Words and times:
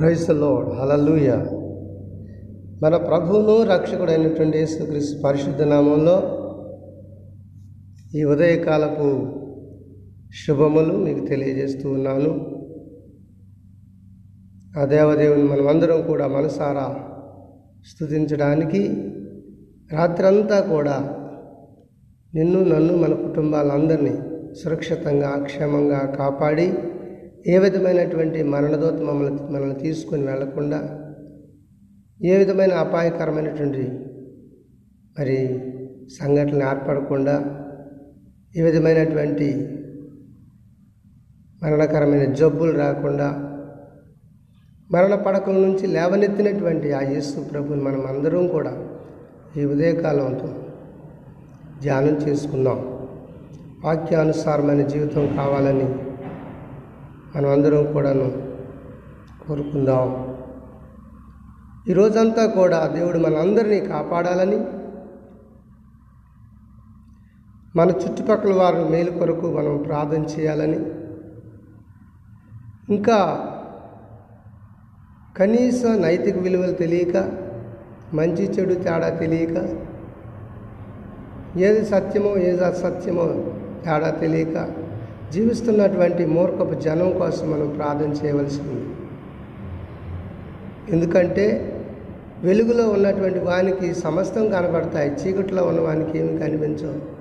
Praise 0.00 0.30
lord 0.30 0.68
హలలుయ 0.74 1.30
మన 2.82 2.96
ప్రభువును 2.96 3.62
రక్షకుడైనటువంటి 3.62 4.58
యేసుక్రీస్తు 4.58 5.22
పరిశుద్ధ 5.22 5.62
నామంలో 5.62 6.14
ఈ 8.14 8.24
ఉదయకాలపు 8.24 9.08
శుభములు 10.46 10.94
మీకు 10.96 11.26
తెలియజేస్తూ 11.26 11.90
ఉన్నాను. 11.90 12.30
ఆ 14.78 14.84
దేవదేవుని 14.84 15.42
మనమందరం 15.42 16.02
కూడా 16.02 16.26
మనసారా 16.26 16.88
స్థుతించడానికి 17.90 18.82
రాత్రంతా 19.92 20.60
కూడా 20.60 20.96
నిన్ను 22.34 22.62
నన్ను 22.64 22.96
మన 22.96 23.12
కుటుంబాలందరినీ 23.14 24.16
సురక్షితంగా 24.54 25.44
క్షేమంగా 25.44 26.14
కాపాడి 26.18 26.72
ఏ 27.46 27.58
విధమైనటువంటి 27.58 28.42
మరణదోత 28.42 29.02
మమ్మల్ని 29.02 29.52
మనల్ని 29.52 29.74
తీసుకొని 29.74 30.26
వెళ్ళకుండా 30.26 30.80
ఏ 32.20 32.36
విధమైన 32.36 32.72
అపాయకరమైనటువంటి 32.72 33.84
మరి 35.18 35.36
సంఘటనలు 36.08 36.64
ఏర్పడకుండా 36.64 37.34
ఏ 38.56 38.62
విధమైనటువంటి 38.62 39.48
మరణకరమైన 41.62 42.32
జబ్బులు 42.32 42.72
రాకుండా 42.78 43.28
మరణ 44.92 45.14
పడకల 45.14 45.52
నుంచి 45.52 45.86
లేవనెత్తినటువంటి 45.86 46.92
ఆ 46.92 47.00
యేసు 47.00 47.40
ప్రభుని 47.40 47.82
మనం 47.82 48.06
అందరం 48.06 48.46
కూడా 48.46 48.72
ఈ 49.56 49.64
ఉదయకాలంతో 49.64 50.48
ధ్యానం 51.80 52.14
చేసుకుందాం. 52.14 52.78
వాక్యానుసారమైన 53.84 54.86
జీవితం 54.86 55.36
కావాలని 55.36 56.09
మనం 57.36 57.48
అందరం 57.50 57.92
కూడాను 57.92 58.28
కోరుకుందాం. 59.46 60.08
ఈ 61.88 61.92
రోజంతా 61.92 62.46
కూడా 62.46 62.86
దేవుడు 62.86 63.18
మనందరినీ 63.18 63.80
కాపాడాలని 63.80 64.58
మన 67.76 67.88
చుట్టుపక్కల 67.90 68.52
వారి 68.54 68.84
మేలు 68.84 69.10
కొరకు 69.10 69.46
మనం 69.50 69.82
ప్రార్థన 69.82 70.22
చేయాలని 70.24 70.80
ఇంకా 72.88 73.18
కనీస 75.36 75.84
నైతిక 75.86 76.38
విలువలు 76.38 76.72
తెలియక 76.72 77.16
మంచి 78.14 78.44
చెడు 78.44 78.74
తేడా 78.74 79.10
తెలియక 79.10 79.56
ఏది 81.58 81.84
సత్యమో 81.84 82.32
ఏది 82.36 82.64
అసత్యమో 82.64 83.26
తేడా 83.84 84.10
తెలియక 84.10 84.56
జీవిస్తున్నటువంటి 85.32 86.26
మూర్ఖపు 86.26 86.74
జనం 86.74 87.18
కోసం 87.18 87.50
మనం 87.50 87.70
ప్రార్థన 87.70 88.26
చేయవలసింది. 88.26 88.86
ఎందుకంటే 90.90 91.76
వెలుగులో 92.44 92.88
ఉన్నటువంటి 92.88 93.38
వానికి 93.38 93.94
సమస్తం 93.94 94.50
కనబడతాయి 94.50 95.12
చీకటిలో 95.12 95.64
ఉన్న 95.64 95.80
వానికి 95.80 96.18
ఏమి 96.18 96.38
కనిపించవు. 96.38 97.20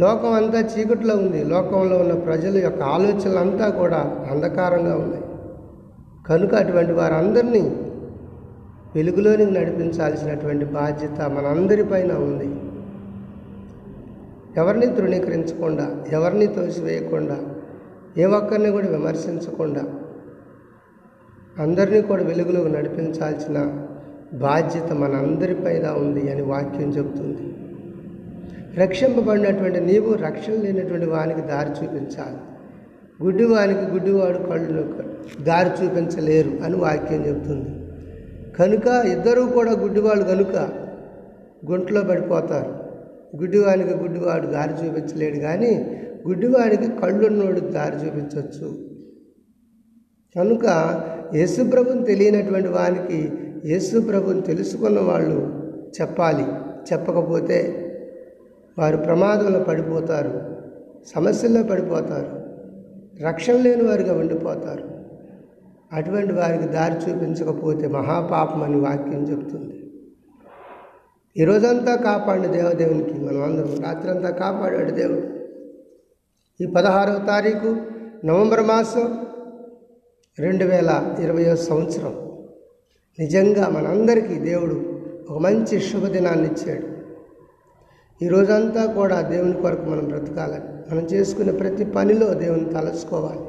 లోకం 0.00 0.32
అంతా 0.32 0.60
చీకటిలో 0.60 1.16
ఉంది. 1.16 1.44
లోకంలో 1.44 1.96
ఉన్న 1.96 2.12
ప్రజల 2.12 2.58
యొక్క 2.58 2.82
ఆలోచనలంతా 2.82 3.68
కూడా 3.68 4.26
అంధకారంగా 4.30 4.96
ఉన్నాయి. 4.96 5.24
కనుక 6.28 6.54
అటువంటి 6.54 6.92
వారందరినీ 6.92 7.60
వెలుగులోనికి 8.94 9.52
నడిపించాల్సినటువంటి 9.52 10.64
బాధ్యత 10.64 11.20
మనందరిపైన 11.28 12.12
ఉంది. 12.12 12.69
ఎవరిని 14.56 14.86
తృణీకరించకుండా 14.86 16.04
ఎవరిని 16.12 16.46
తోసివేయకుండా 16.46 17.36
ఏ 18.18 18.24
ఒక్కరిని 18.24 18.70
కూడా 18.70 18.86
విమర్శించకుండా 18.86 19.84
అందరినీ 21.58 22.02
కూడా 22.02 22.22
వెలుగులోకి 22.22 22.68
నడిపించాల్సిన 22.68 23.86
బాధ్యత 24.34 24.92
మనందరిపైన 24.92 25.90
ఉంది 25.90 26.30
అని 26.30 26.42
వాక్యం 26.42 26.88
చెబుతుంది. 26.90 27.54
రక్షింపబడినటువంటి 28.80 29.80
నీవు 29.80 30.14
రక్షణ 30.14 30.52
లేనటువంటి 30.52 31.06
వానికి 31.06 31.40
దారి 31.40 31.84
చూపించాలి. 31.84 32.38
గుడ్డివానికి 33.24 33.80
గుడ్డివాడు 33.80 34.38
కళ్ళు 34.38 34.94
దారి 35.42 35.84
చూపించలేరు 35.84 36.64
అని 36.64 36.76
వాక్యం 36.76 37.26
చెబుతుంది. 37.26 37.70
కనుక 38.58 38.86
ఇద్దరూ 39.06 39.46
కూడా 39.46 39.70
గుడ్డివాళ్ళు 39.70 40.24
కనుక 40.24 40.56
గుంటలో 41.70 42.02
పడిపోతారు. 42.02 42.79
గుడ్డివానికి 43.36 43.94
గుడ్డివాడు 43.94 44.46
దారి 44.46 44.86
చూపించలేడు 44.86 45.38
కానీ 45.38 46.00
గుడ్డివాడికి 46.26 46.88
కళ్ళున్నోడు 47.00 47.60
దారి 47.60 47.96
చూపించవచ్చు 47.96 48.90
కనుక 50.36 50.66
యేసుప్రభుని 51.34 52.04
తెలియనటువంటి 52.04 52.68
వానికి 52.68 53.32
యేసుప్రభుని 53.64 54.40
తెలుసుకున్న 54.40 55.00
వాళ్ళు 55.00 55.38
చెప్పాలి. 56.00 56.44
చెప్పకపోతే 56.92 57.58
వారు 58.78 58.96
ప్రమాదంలో 58.96 59.60
పడిపోతారు 59.60 60.50
సమస్యల్లో 61.14 61.62
పడిపోతారు 61.62 62.40
రక్షణ 63.24 63.54
లేని 63.54 63.82
వారిగా 63.82 64.14
ఉండిపోతారు. 64.18 64.84
అటువంటి 65.92 66.32
వారికి 66.32 66.64
దారి 66.64 67.10
చూపించకపోతే 67.10 67.88
మహాపాపం 67.88 68.62
అని 68.62 68.80
వాక్యం 68.80 69.22
చెప్తుంది. 69.22 69.79
ఈ 71.36 71.44
రోజంతా 71.44 71.96
కాపాడిన 71.96 72.46
దేవదేవునికి 72.46 73.14
మనం 73.14 73.42
అందరం 73.42 73.84
రాత్రంతా 73.84 74.30
కాపాడాడు 74.30 74.90
దేవుడు. 74.90 75.26
ఈ 76.60 76.66
పదహారవ 76.66 77.26
తారీఖు 77.26 77.76
నవంబర్ 78.26 78.62
మాసం 78.62 79.26
రెండు 80.38 80.64
వేల 80.64 81.16
ఇరవయో 81.20 81.56
సంవత్సరం. 81.56 82.14
నిజంగా 83.18 83.68
మనందరికీ 83.68 84.34
దేవుడు 84.34 84.98
ఒక 85.30 85.38
మంచి 85.38 85.80
శుభదినాన్ని 85.80 86.48
ఇచ్చాడు. 86.48 86.86
ఈ 88.24 88.28
రోజంతా 88.28 88.86
కూడా 88.86 89.20
దేవుని 89.20 89.52
కొరకు 89.52 89.82
మనం 89.82 90.04
బ్రతకాలని 90.04 90.94
మనం 90.94 91.04
చేసుకునే 91.04 91.52
ప్రతి 91.52 91.84
పనిలో 91.84 92.34
దేవుని 92.34 92.64
తలుచుకోవాలి. 92.64 93.46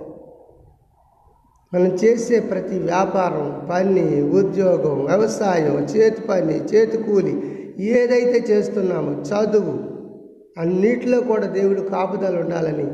మనం 1.73 1.95
చేసే 1.95 2.39
ప్రతి 2.39 2.79
వ్యాపారం 2.79 3.67
పని 3.71 4.21
ఉద్యోగం 4.29 5.05
వ్యవసాయం 5.05 5.73
చేతి 5.73 6.21
పని 6.21 6.53
చేతి 6.53 6.97
కూలి 6.97 7.57
ఏదైతే 7.81 8.53
చేస్తున్నామో 8.53 9.11
చదువు 9.11 9.91
అన్నిటిలో 10.57 11.19
కూడా 11.19 11.47
దేవుడు 11.47 11.81
కాపుదలు 11.81 12.39
ఉండాలని 12.39 12.85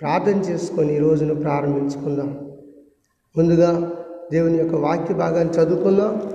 ప్రార్థన 0.00 0.38
చేసుకొని 0.40 0.96
ఈ 0.96 0.98
రోజును 0.98 1.34
ప్రారంభించుకుందాం. 1.34 2.50
ముందుగా 3.36 3.92
దేవుని 4.32 4.58
యొక్క 4.58 4.74
వాక్య 4.74 5.14
భాగాన్ని 5.14 5.54
చదువుకుందాం. 5.54 6.32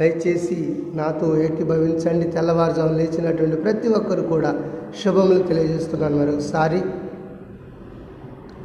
దయచేసి 0.00 0.82
నాతో 0.94 1.36
ఏకీభవించండి. 1.36 2.30
తెల్లవారుజాము 2.30 2.92
లేచినటువంటి 2.92 3.56
ప్రతి 3.56 3.88
ఒక్కరు 3.88 4.22
కూడా 4.22 4.72
శుభములు 5.04 5.42
తెలియజేస్తున్నాను 5.42 6.16
మరొకసారి. 6.16 6.78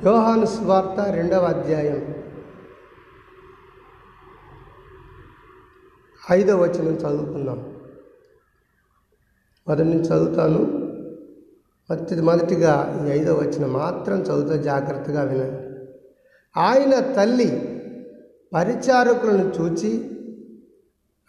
యోహాను 0.06 0.46
స్వార్త 0.46 1.12
రెండవ 1.12 1.44
అధ్యాయం 1.46 2.16
ఐదవ 6.32 6.64
వచనం 6.64 6.94
చదువుకుందాం. 6.94 7.71
మరి 9.72 9.86
నేను 9.86 10.02
చదువుతాను. 10.02 10.60
మొదటి 11.90 12.22
మొదటిగా 12.22 13.06
ఈ 13.08 13.12
ఐదో 13.12 13.34
వచ్చిన 13.34 13.66
మాత్రం 13.66 14.22
చదువుతా 14.22 14.56
జాగ్రత్తగా 14.56 15.22
వినండి 15.22 15.86
ఆయన 16.58 17.00
తల్లి 17.00 17.80
పరిచారకులను 18.54 19.54
చూచి 19.62 20.12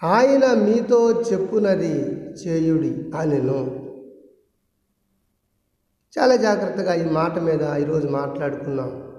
ఆయన 0.04 0.54
మీతో 0.54 1.22
చెప్పునది 1.22 2.20
చేయుడి 2.20 3.10
అనెను. 3.16 3.88
చాలా 6.19 6.36
జాగ్రత్తగా 6.36 6.94
ఈ 6.94 7.10
మాట 7.10 7.38
మీద 7.38 7.62
ఈరోజు 7.80 8.09
మాట్లాడుకున్నాం. 8.09 9.12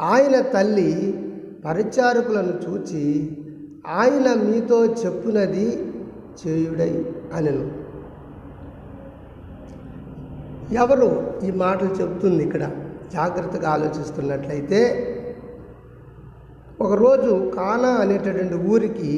ఆయన 0.00 0.40
తల్లి 0.40 1.18
పరిచారకులను 1.64 2.70
చూచి 2.70 3.36
ఆయన 3.86 4.34
మీతో 4.34 4.86
చెప్పునది 4.86 5.92
చేయుడై 6.46 7.12
అనెను. 7.32 7.85
ఎవరు 10.72 11.40
ఈ 11.44 11.50
మాటలు 11.50 12.02
చెప్తుంది 12.02 12.44
ఇక్కడ? 12.44 12.62
జాగ్రత్తగా 13.12 13.70
ఆలోచిస్తున్నట్లయితే 13.70 14.80
ఒకరోజు 16.80 17.50
కానా 17.54 17.88
అనేటటువంటి 17.88 18.54
ఊరికి 18.54 19.12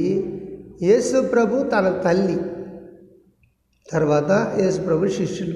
యేసు 0.83 1.21
ప్రభు 1.21 1.63
తన 1.63 2.03
తల్లి 2.05 2.41
తర్వాత 3.93 4.55
యేసు 4.61 4.81
ప్రభు 4.81 5.09
శిష్యులు 5.09 5.55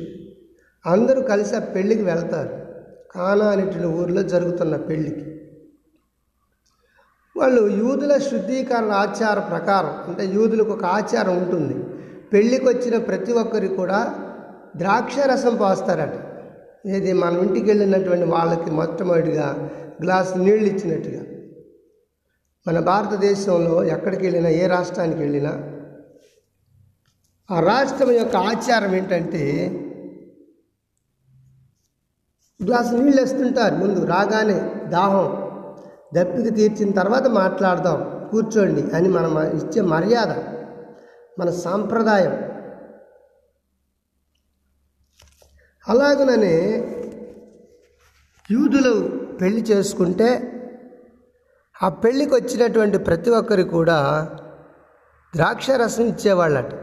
అందరూ 0.87 1.23
కలిసి 1.23 1.57
ఆ 1.57 1.59
పెళ్ళికి 1.59 2.03
వెళ్తారు. 2.03 2.51
కానా 3.15 3.47
అనేటువంటి 3.47 3.87
ఊరిలో 3.87 4.23
జరుగుతున్న 4.23 4.77
పెళ్ళికి 4.77 5.25
వాళ్ళు 7.37 7.69
యూదుల 7.69 8.17
శుద్ధీకరణ 8.19 8.93
ఆచార 8.93 9.39
ప్రకారం 9.39 10.11
అంటే 10.11 10.35
యూదులకు 10.35 10.71
ఒక 10.71 10.85
ఆచారం 10.85 11.37
ఉంటుంది. 11.37 11.75
పెళ్ళికి 12.33 12.69
వచ్చిన 12.69 12.99
ప్రతి 12.99 13.33
ఒక్కరికి 13.33 13.75
కూడా 13.75 14.15
ద్రాక్ష 14.77 15.19
రసం 15.19 15.57
పోస్తారట. 15.57 16.15
ఏది 16.87 17.13
మనం 17.13 17.39
ఇంటికి 17.39 17.67
వెళ్ళినటువంటి 17.67 18.25
వాళ్ళకి 18.25 18.71
మొట్టమొదటిగా 18.71 19.71
గ్లాసు 20.03 20.39
నీళ్ళు 20.39 20.65
ఇచ్చినట్టుగా. 20.65 21.23
మన 22.69 22.79
భారతదేశంలో 22.79 23.85
ఎక్కడికి 23.85 24.23
వెళ్ళినా 24.23 24.49
ఏ 24.49 24.67
రాష్ట్రానికి 24.67 25.19
వెళ్ళినా 25.19 25.51
ఆ 27.51 27.61
రాష్ట్రం 27.61 28.11
యొక్క 28.11 28.37
ఆచారం 28.37 28.95
ఏంటంటే 28.95 29.43
గ్లాసు 32.65 32.95
నీళ్ళు 32.95 33.23
వేస్తుంటారు. 33.23 33.75
ముందు 33.75 34.05
రాగానే 34.05 34.89
దాహం 34.89 35.43
దప్పిక 36.15 36.55
తీర్చిన 36.55 36.91
తర్వాత 36.91 37.27
మాట్లాడదాం 37.27 38.29
కూర్చోండి 38.31 38.97
అని 38.97 39.09
మనం 39.09 39.43
ఇచ్చే 39.43 39.81
మర్యాద 39.81 40.33
మన 41.41 41.51
సాంప్రదాయం. 41.51 42.52
అలాగనే 45.89 46.57
యూదులు 48.51 49.09
పెళ్ళి 49.37 49.61
చేసుకుంటే 49.61 50.49
ఆ 51.83 51.89
పెళ్ళికి 51.89 52.35
వచ్చినటువంటి 52.35 52.99
ప్రతి 52.99 53.31
ఒక్కరు 53.31 53.63
కూడా 53.63 54.31
ద్రాక్షారసం 55.35 56.03
ఇచ్చేవాళ్ళట. 56.05 56.75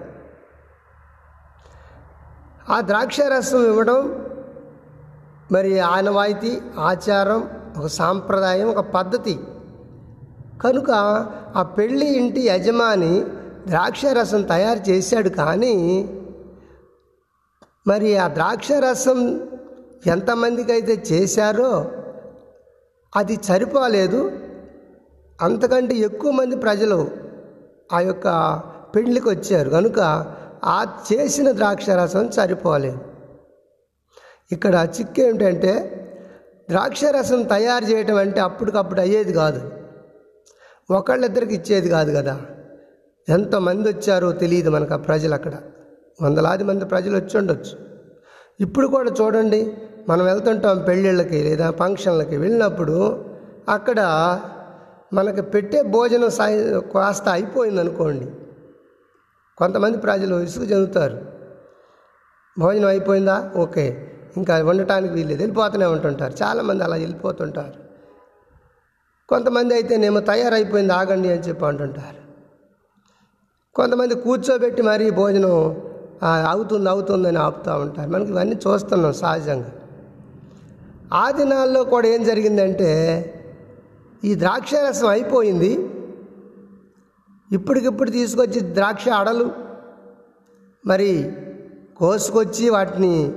ఆ 2.69 2.81
ద్రాక్షారసం 2.81 3.65
ఇవ్వడం 3.65 4.25
మరి 5.51 5.79
ఆనవాయితీ 5.79 6.61
ఆచారం 6.79 7.49
ఒక 7.77 7.87
సాంప్రదాయం 7.87 8.67
ఒక 8.67 8.79
పద్ధతి. 8.79 9.39
కనుక 10.61 10.91
ఆ 11.55 11.61
పెళ్ళి 11.61 12.05
ఇంటి 12.05 12.41
యజమాని 12.41 13.25
ద్రాక్షారసం 13.67 14.41
తయారు 14.41 14.89
చేశాడు 14.89 15.29
కానీ 15.29 15.75
మరి 17.87 18.17
ఆ 18.17 18.27
ద్రాక్షారసం 18.27 19.49
ఎంతమందికి 20.07 20.71
అయితే 20.71 21.03
చేశారో 21.11 21.91
అది 23.15 23.43
సరిపోలేదు. 23.43 24.31
అంతకంటే 25.41 25.95
ఎక్కువ 25.95 26.31
మంది 26.31 26.55
ప్రజలు 26.55 27.11
ఆ 27.93 27.99
యొక్క 27.99 28.57
పెళ్ళికి 28.95 29.29
వచ్చారు. 29.29 29.69
కనుక 29.69 29.99
ఆ 30.63 31.03
చేసిన 31.13 31.51
ద్రాక్ష 31.51 31.89
రసం 31.89 32.31
సరిపోలేదు. 32.31 32.99
ఇక్కడ 34.51 34.87
చిక్కు 34.99 35.21
ఏమిటంటే 35.21 35.95
ద్రాక్షారసం 36.69 37.43
తయారు 37.43 37.85
చేయటం 37.85 38.15
అంటే 38.15 38.41
అప్పటికప్పుడు 38.41 39.01
అయ్యేది 39.01 39.33
కాదు. 39.33 39.71
ఒకళ్ళిద్దరికి 40.91 41.55
ఇచ్చేది 41.55 41.89
కాదు 41.89 42.11
కదా. 42.11 42.41
ఎంతమంది 43.29 43.89
వచ్చారో 43.89 44.31
తెలియదు 44.31 44.69
మనకు 44.69 44.93
ఆ 44.93 44.97
ప్రజలు 44.97 45.33
అక్కడ. 45.33 45.53
వందలాది 46.21 46.63
మంది 46.63 46.85
ప్రజలు 46.85 47.15
వచ్చి 47.15 47.37
ఉండొచ్చు. 47.37 47.77
ఇప్పుడు 48.59 48.87
కూడా 48.87 49.11
చూడండి 49.21 49.77
మనం 50.09 50.25
వెళ్తుంటాం 50.25 50.83
పెళ్ళిళ్ళకి 50.83 51.43
లేదా 51.43 51.71
ఫంక్షన్లకి 51.71 52.37
వెళ్ళినప్పుడు 52.37 53.25
అక్కడ 53.69 53.99
మనకి 55.13 55.41
పెట్టే 55.41 55.81
భోజనం 55.81 56.29
సాయి 56.29 56.81
కాస్త 56.93 57.29
అయిపోయింది 57.29 57.81
అనుకోండి 57.81 58.31
కొంతమంది 59.57 59.97
ప్రజలు 59.97 60.35
ఇసుకు 60.35 60.65
చెందుతారు. 60.65 61.25
భోజనం 62.59 62.87
అయిపోయిందా? 62.87 63.51
ఓకే. 63.55 64.13
ఇంకా 64.37 64.57
వండటానికి 64.57 65.13
వీల్లేదు. 65.13 65.41
వెళ్ళిపోతూనే 65.41 65.85
ఉంటుంటారు. 65.85 66.33
చాలామంది 66.43 66.83
అలా 66.83 66.95
వెళ్ళిపోతుంటారు. 66.95 67.73
కొంతమంది 69.27 69.73
అయితేనేమో 69.73 70.19
తయారైపోయింది 70.19 70.93
ఆగండి 70.93 71.31
అని 71.31 71.41
చెప్పి 71.41 71.65
అంటుంటారు. 71.65 72.19
కొంతమంది 73.75 74.15
కూర్చోబెట్టి 74.15 74.81
మరీ 74.81 75.09
భోజనం 75.09 75.81
అవుతుంది 76.23 76.89
అవుతుందని 76.89 77.37
ఆపుతూ 77.37 77.71
ఉంటారు. 77.71 78.09
మనకి 78.09 78.31
ఇవన్నీ 78.31 78.55
చూస్తున్నాం 78.55 79.13
సహజంగా. 79.13 79.71
ఆ 81.13 81.31
దినాల్లో 81.31 81.83
కూడా 81.83 82.07
ఏం 82.07 82.23
జరిగిందంటే 82.23 83.23
ఈ 84.25 84.35
ద్రాక్షరసం 84.35 85.07
అయిపోయింది. 85.07 85.89
ఇప్పటికిప్పుడు 87.51 88.09
తీసుకొచ్చి 88.09 88.73
ద్రాక్ష 88.73 89.09
అడలు 89.09 89.51
మరి 90.85 91.37
కోసుకొచ్చి 91.97 92.69
వాటిని 92.69 93.33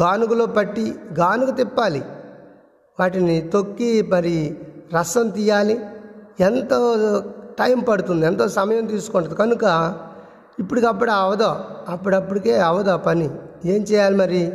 గానుగులో 0.00 0.46
పట్టి 0.46 0.94
గానుగు 1.18 1.50
తిప్పాలి. 1.50 2.02
వాటిని 3.00 3.40
తొక్కి 3.40 4.02
మరి 4.02 4.58
రసం 4.94 5.28
తీయాలి. 5.28 5.80
ఎంతో 6.40 6.96
టైం 7.58 7.78
పడుతుంది 7.78 8.26
ఎంతో 8.26 8.48
సమయం 8.48 8.86
తీసుకుంటుంది. 8.86 9.36
కనుక 9.36 9.64
ఇప్పటికప్పుడు 10.62 11.10
అవదు 11.10 11.54
అప్పుడప్పటికే 11.88 12.58
అవదు 12.58 12.90
ఆ 12.90 12.96
పని. 12.96 13.30
ఏం 13.64 13.82
చేయాలి 13.82 14.16
మరి? 14.16 14.52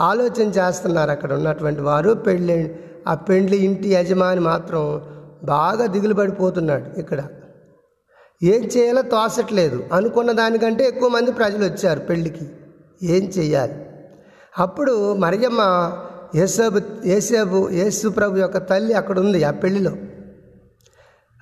ఆలోచన 0.00 0.48
చేస్తున్నారు 0.48 1.10
అక్కడ 1.10 1.32
ఉన్నటువంటి 1.32 1.80
వారు. 1.80 2.10
పెళ్ళి 2.12 2.76
ఆ 3.08 3.14
పెండ్లి 3.14 3.56
ఇంటి 3.56 3.88
యజమాని 3.88 4.40
మాత్రం 4.40 5.02
బాగా 5.44 5.86
దిగులు 5.86 6.14
పడిపోతున్నాడు 6.14 6.98
ఇక్కడ. 6.98 7.22
ఏం 8.42 8.64
చేయాలో 8.64 9.02
తోసట్లేదు. 9.02 9.84
అనుకున్న 9.92 10.32
దానికంటే 10.32 10.84
ఎక్కువ 10.84 11.08
మంది 11.08 11.32
ప్రజలు 11.32 11.64
వచ్చారు 11.64 12.00
పెళ్ళికి. 12.00 12.50
ఏం 13.02 13.24
చేయాలి? 13.24 13.86
అప్పుడు 14.58 15.14
మరియమ్మ 15.14 15.92
యేసబు 16.34 16.80
యేసేబు 17.06 17.68
యేసు 17.72 18.08
ప్రభు 18.08 18.36
యొక్క 18.36 18.58
తల్లి 18.58 18.94
అక్కడ 18.94 19.18
ఉంది 19.18 19.44
ఆ 19.44 19.50
పెళ్ళిలో. 19.50 19.90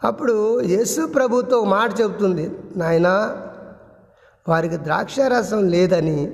అప్పుడు 0.04 0.60
యేసు 0.60 1.06
ప్రభుతో 1.06 1.64
మాట 1.64 2.00
చెబుతుంది 2.00 2.58
నాయన 2.76 3.08
వారికి 4.49 4.76
ద్రాక్షారసం 4.76 5.69
లేదని 5.69 6.31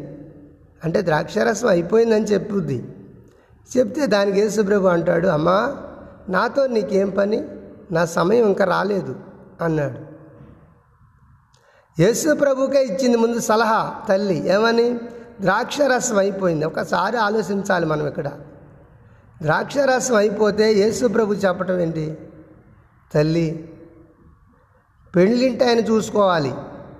అంటే 0.84 1.02
ద్రాక్షారసం 1.02 1.68
అయిపోయిందని 1.68 2.24
చెప్పుద్ది. 2.24 2.84
చెప్తే 3.76 4.06
దానికి 4.06 4.40
యేసు 4.40 4.62
ప్రభు 4.62 4.86
అంటాడు 4.86 5.28
అమ్మా 5.28 5.76
నాతో 6.28 6.66
నీకేం 6.66 7.10
పని? 7.10 7.48
నా 7.92 8.04
సమయం 8.04 8.46
ఇంకా 8.46 8.64
రాలేదు 8.64 9.16
అన్నాడు. 9.62 10.08
యేసు 12.02 12.34
ప్రభుకే 12.34 12.84
ఇచ్చింది 12.84 13.16
ముందు 13.16 13.40
సలహా 13.40 13.94
తల్లి 14.08 14.48
ఏమని? 14.48 14.98
ద్రాక్షరసం 15.40 16.18
అయిపోయింది. 16.18 16.64
ఒకసారి 16.64 17.16
ఆలోచించాలి 17.16 17.86
మనం 17.86 18.06
ఇక్కడ. 18.06 18.28
ద్రాక్షరసం 19.42 20.14
అయిపోతే 20.14 20.72
యేసు 20.72 21.06
ప్రభు 21.06 21.34
చెప్పటం 21.34 21.78
ఏంటి? 21.78 22.18
తల్లి 23.14 23.68
పెళ్ళింటి 25.16 25.64
ఆయన 25.64 25.78
చూసుకోవాలి. 25.78 26.54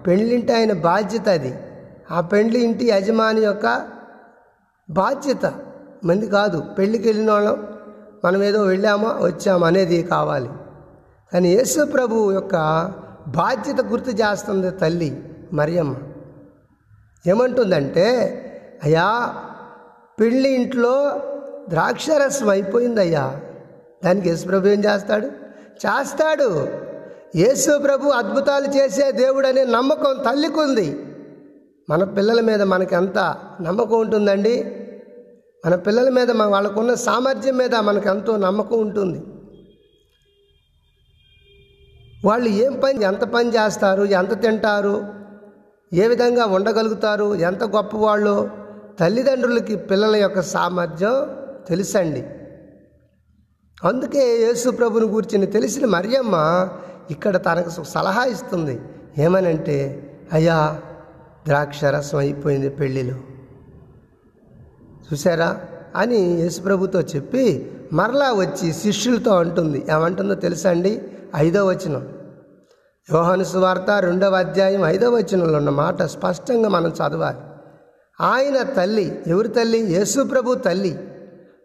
పెళ్ళింటి 0.07 0.53
ఆయన 0.53 0.73
బాధ్యత 0.73 1.29
అది. 1.29 1.55
ఆ 2.11 2.21
పెళ్ళి 2.21 2.65
ఇంటి 2.65 2.87
యజమాని 2.87 3.41
యొక్క 3.41 3.89
బాధ్యత. 4.91 5.47
మంది 6.05 6.27
కాదు 6.27 6.61
పెళ్ళికి 6.61 7.09
వెళ్ళిన 7.09 7.31
వాళ్ళం. 7.31 7.67
మనం 8.25 8.43
ఏదో 8.43 8.63
వెళ్ళామా 8.63 9.09
వచ్చామా 9.09 9.67
అనేది 9.67 10.03
కావాలి. 10.03 10.51
కానీ 11.33 11.49
యేసు 11.49 11.85
ప్రభు 11.85 12.33
యొక్క 12.33 12.57
బాధ్యత 13.27 13.81
గుర్తు 13.81 14.11
చేస్తుంది 14.11 14.71
తల్లి 14.71 15.23
మరియమ్మ. 15.53 15.97
ఏమంటుందంటే 17.27 18.07
అయ్యా 18.85 19.35
పెళ్ళి 20.21 20.49
ఇంట్లో 20.51 21.23
ద్రాక్షరసం 21.69 22.49
అయిపోయింది 22.49 23.01
అయ్యా 23.01 23.41
దానికి 24.05 24.29
యేసు 24.29 24.47
ప్రభు 24.47 24.67
ఏం 24.67 24.85
చేస్తాడు? 24.85 25.48
చేస్తాడు. 25.87 26.69
యేసు 27.37 27.79
ప్రభు 27.79 28.09
అద్భుతాలు 28.09 28.67
చేసే 28.67 29.13
దేవుడు 29.13 29.47
అనే 29.47 29.65
నమ్మకం 29.65 30.23
తల్లికి 30.27 30.61
ఉంది 30.61 30.89
మన 31.91 32.05
పిల్లల 32.05 32.41
మీద 32.41 32.63
మనకి 32.63 32.95
ఎంత 32.95 33.19
నమ్మకం 33.61 34.01
ఉంటుందండి? 34.01 34.55
మన 35.67 35.75
పిల్లల 35.75 36.09
మీద 36.09 36.31
వాళ్ళకున్న 36.31 36.95
సామర్థ్యం 36.95 37.57
మీద 37.57 37.75
మనకు 37.75 38.09
ఎంతో 38.09 38.37
నమ్మకం 38.37 38.79
ఉంటుంది. 38.81 39.21
వాళ్ళు 42.25 42.49
ఏం 42.49 42.81
పని 42.85 43.05
ఎంత 43.05 43.25
పని 43.25 43.49
చేస్తారు 43.49 44.03
ఎంత 44.03 44.43
తింటారు 44.43 45.07
ఏ 45.93 46.07
విధంగా 46.07 46.45
ఉండగలుగుతారు 46.47 47.35
ఎంత 47.35 47.65
గొప్పవాళ్ళు 47.65 48.51
తల్లిదండ్రులకి 49.01 49.77
పిల్లల 49.77 50.17
యొక్క 50.17 50.41
సామర్థ్యం 50.41 51.15
తెలుసండి. 51.69 52.25
అందుకే 53.85 54.37
యేసు 54.37 54.71
ప్రభుని 54.71 55.05
గురించి 55.05 55.47
తెలిసిన 55.47 55.87
మరియమ్మ 55.87 56.69
ఇక్కడ 57.11 57.37
తనకు 57.37 57.71
సలహా 57.83 58.25
ఇస్తుంది. 58.25 58.81
ఏమనంటే 59.19 59.77
అయ్యా 60.33 60.81
ద్రాక్షరసం 61.47 62.19
అయిపోయింది 62.19 62.69
పెళ్ళిలో. 62.69 63.15
చూసారా 65.13 65.61
అని 65.97 66.17
యేసుప్రభుతో 66.17 67.01
చెప్పి 67.01 67.73
మరలా 67.93 68.33
వచ్చి 68.33 68.73
శిష్యులతో 68.73 69.31
అంటుంది. 69.31 69.87
ఏమంటుందో 69.93 70.35
తెలుసా 70.35 70.71
అండి? 70.71 71.03
ఐదో 71.37 71.67
వచనం. 71.67 72.09
యోహాను 73.15 73.45
సువార్త 73.45 73.91
రెండవ 73.91 74.35
అధ్యాయం 74.35 74.85
ఐదవ 74.85 75.15
వచనంలో 75.15 75.59
ఉన్న 75.59 75.71
మాట 75.71 76.03
స్పష్టంగా 76.03 76.69
మనం 76.69 76.91
చదవాలి. 76.91 77.39
ఆయన 78.21 78.63
తల్లి 78.63 79.23
ఎవరి 79.27 79.49
తల్లి? 79.49 79.79
యేసు 79.79 80.23
ప్రభు 80.23 80.55
తల్లి. 80.55 80.99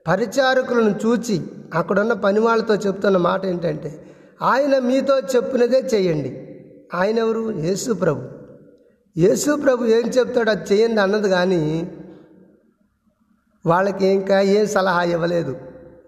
పరిచారకులను 0.07 0.99
చూచి 1.05 1.41
అక్కడున్న 1.73 2.13
పని 2.13 2.39
వాళ్ళతో 2.39 2.75
చెప్తున్న 2.75 3.17
మాట 3.17 3.45
ఏంటంటే 3.45 4.05
ఆయన 4.41 4.79
మీతో 4.79 5.19
చెప్పినదే 5.19 5.79
చేయండి. 5.79 6.59
ఆయన 6.93 7.19
ఎవరు? 7.19 7.51
యేసు 7.51 7.93
ప్రభు. 7.93 8.21
యేసు 9.17 9.55
ప్రభు 9.55 9.85
ఏం 9.85 10.09
చెప్తాడో 10.09 10.51
అది 10.51 10.73
చేయండి 10.73 11.01
అన్నది 11.01 11.29
కానీ 11.29 11.91
వాళ్ళకి 13.65 14.07
ఇంకా 14.07 14.41
ఏం 14.41 14.67
సలహా 14.67 15.03
ఇవ్వలేదు. 15.03 15.57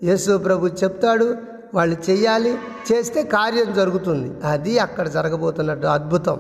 యేసు 0.04 0.38
ప్రభు 0.38 0.68
చెప్తాడు 0.68 1.36
వాళ్ళు 1.74 1.98
చెయ్యాలి 2.10 2.58
చేస్తే 2.92 3.24
కార్యం 3.24 3.74
జరుగుతుంది. 3.74 4.46
అది 4.48 4.80
అక్కడ 4.80 5.08
జరగబోతున్నట్టు 5.08 5.88
అద్భుతం. 5.88 6.40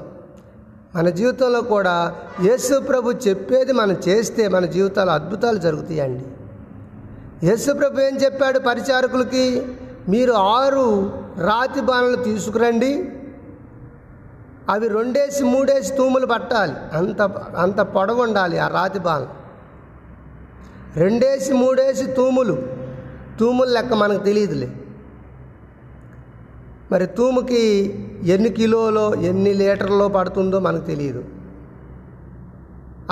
మన 0.95 1.09
జీవితంలో 1.09 1.61
కూడా 1.61 2.15
యేసు 2.43 2.79
ప్రభు 2.79 3.11
చెప్పేది 3.11 3.73
మనం 3.73 3.97
చేస్తే 4.07 4.47
మన 4.47 4.65
జీవితాలు 4.65 5.09
అద్భుతాలు 5.09 5.57
జరుగుతాయండి. 5.57 6.25
యశుప్రభు 7.43 7.79
ప్రభు 7.79 7.99
ఏం 7.99 8.15
చెప్పాడు 8.15 8.59
పరిచారకులకి? 8.59 9.65
మీరు 10.09 10.31
ఆరు 10.31 11.11
రాతి 11.37 11.81
బాణలు 11.81 12.15
తీసుకురండి. 12.15 13.09
అవి 14.69 14.87
రెండేసి 14.87 15.43
మూడేసి 15.43 15.95
తూములు 15.95 16.25
పట్టాలి. 16.25 16.73
అంత 16.93 17.21
అంత 17.57 17.79
పొడవు 17.81 18.21
ఉండాలి 18.21 18.59
ఆ 18.59 18.67
రాతి 18.67 18.99
బాణం. 18.99 19.27
రెండేసి 20.95 21.53
మూడేసి 21.53 22.05
తూములు. 22.05 22.63
తూములు 23.39 23.69
లెక్క 23.69 23.93
మనకు 23.93 24.23
తెలియదులే. 24.23 24.71
మరి 26.91 27.05
తూముకి 27.05 27.59
ఎన్ని 28.23 28.49
కిలోలో 28.49 29.15
ఎన్ని 29.15 29.53
లీటర్లో 29.53 30.07
పడుతుందో 30.07 30.59
మనకు 30.59 30.85
తెలియదు. 30.85 31.23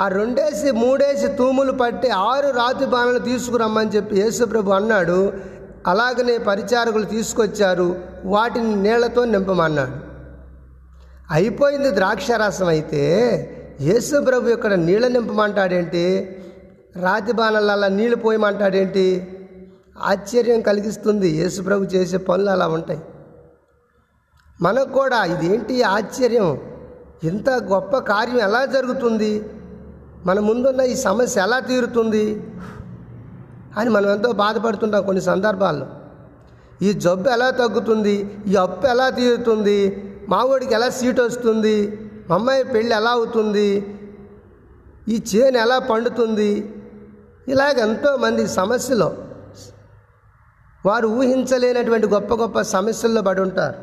ఆ 0.00 0.08
రెండేసి 0.08 0.70
మూడేసి 0.70 1.28
తూములు 1.28 1.72
పట్టి 1.72 2.10
ఆరు 2.10 2.50
రాతి 2.50 2.86
బాణలు 2.86 3.18
తీసుకురమ్మని 3.18 3.90
చెప్పి 3.90 4.16
యేసుప్రభు 4.16 4.70
అన్నాడు. 4.70 5.32
అలాగనే 5.86 6.38
పరిచారకులు 6.38 7.04
తీసుకొచ్చారు. 7.04 8.02
వాటిని 8.24 8.76
నీళ్ళతో 8.76 9.24
నింపమన్నాడు. 9.24 9.92
అయిపోయింది 11.30 11.90
ద్రాక్షారసం 11.90 12.66
అయితే 12.66 13.02
యేసుప్రభు 13.80 14.48
ఇక్కడ 14.48 14.74
నీళ్ళ 14.74 15.06
నింపమంటాడేంటి? 15.06 16.36
రాతి 16.96 17.32
బాణలలా 17.32 17.88
నీళ్ళు 17.88 18.16
పోయమంటాడేంటి? 18.16 19.38
ఆశ్చర్యం 19.98 20.60
కలిగిస్తుంది. 20.60 21.28
యేసుప్రభు 21.28 21.84
చేసే 21.84 22.16
పనులు 22.16 22.50
అలా 22.50 22.68
ఉంటాయి. 22.68 23.00
మనకు 24.60 24.88
కూడా 24.88 25.24
ఇదేంటి 25.24 25.82
ఆశ్చర్యం? 25.82 26.60
ఇంత 27.24 27.50
గొప్ప 27.50 27.98
కార్యం 27.98 28.40
ఎలా 28.40 28.64
జరుగుతుంది? 28.64 29.44
మన 30.26 30.40
ముందున్న 30.40 30.80
ఈ 30.80 30.94
సమస్య 30.96 31.40
ఎలా 31.40 31.58
తీరుతుంది 31.58 32.42
అని 33.76 33.90
మనం 33.90 34.10
ఎంతో 34.10 34.32
బాధపడుతుంటాం 34.32 35.02
కొన్ని 35.04 35.22
సందర్భాల్లో. 35.22 35.86
ఈ 36.82 36.92
జబ్బు 36.92 37.28
ఎలా 37.28 37.50
తగ్గుతుంది? 37.50 38.42
ఈ 38.46 38.54
అప్పు 38.56 38.86
ఎలా 38.86 39.10
తీరుతుంది? 39.10 39.78
మావోడికి 40.28 40.74
ఎలా 40.74 40.88
సీట్ 40.88 41.20
వస్తుంది? 41.20 41.98
మా 42.30 42.34
అమ్మాయి 42.34 42.64
పెళ్ళి 42.64 42.94
ఎలా 42.94 43.10
అవుతుంది? 43.10 43.98
ఈ 45.08 45.22
చేను 45.30 45.58
ఎలా 45.58 45.78
పండుతుంది? 45.78 46.50
ఇలాగ 47.48 47.78
ఎంతోమంది 47.80 48.48
సమస్యలో 48.48 49.16
వారు 50.86 51.08
ఊహించలేనటువంటి 51.08 52.06
గొప్ప 52.06 52.34
గొప్ప 52.34 52.60
సమస్యల్లో 52.60 53.22
పడి 53.22 53.40
ఉంటారు. 53.40 53.78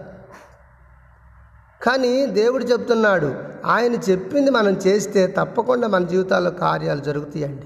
కానీ 1.85 2.25
దేవుడు 2.25 2.63
చెప్తున్నాడు 2.63 3.50
ఆయన 3.65 3.93
చెప్పింది 3.93 4.51
మనం 4.51 4.71
చేస్తే 4.71 5.27
తప్పకుండా 5.27 5.87
మన 5.87 6.03
జీవితాల్లో 6.05 6.51
కార్యాలు 6.51 6.99
జరుగుతాయండి. 6.99 7.63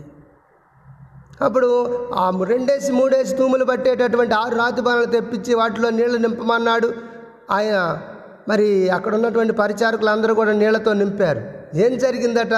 అప్పుడు 1.42 1.96
ఆ 2.14 2.44
రెండేసి 2.44 2.92
మూడేసి 2.92 3.36
తూములు 3.36 3.66
పట్టేటటువంటి 3.66 4.34
ఆరు 4.34 4.56
రాతి 4.56 4.82
బాణాలు 4.82 5.06
తెప్పించి 5.06 5.54
వాటిలో 5.54 5.90
నీళ్ళు 5.90 6.18
నింపమన్నాడు. 6.18 6.94
ఆయన 7.52 8.02
మరి 8.48 8.90
అక్కడ 8.90 9.16
ఉన్నటువంటి 9.16 9.54
పరిచారకులు 9.54 10.10
అందరూ 10.10 10.36
కూడా 10.36 10.52
నీళ్ళతో 10.52 10.94
నింపారు. 10.94 11.42
ఏం 11.76 11.98
జరిగిందట? 11.98 12.54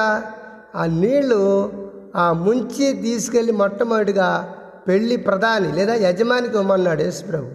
ఆ 0.76 0.86
నీళ్ళు 0.86 1.72
ఆ 2.16 2.34
ముంచి 2.34 2.94
తీసుకెళ్ళి 2.94 3.52
మొట్టమొదటిగా 3.52 4.56
పెళ్ళి 4.88 5.16
ప్రధాని 5.16 5.72
లేదా 5.72 5.94
యజమానికి 5.94 6.58
ఇవ్వమన్నాడు 6.58 7.02
యేసుప్రభు. 7.02 7.52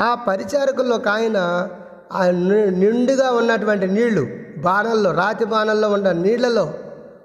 ఆ 0.00 0.14
పరిచారకుల్లో 0.14 0.96
ఒక 0.96 1.08
ఆయన 1.08 1.68
ఆ 2.12 2.30
ని- 2.30 2.70
నిండుగా 2.70 3.30
ఉన్నటువంటి 3.30 3.86
నీళ్ళు 3.86 4.26
బాణల్లో 4.58 5.10
రాతి 5.10 5.44
బాణల్లో 5.44 5.90
ఉన్న 5.90 6.12
నీళ్ళలో 6.12 6.74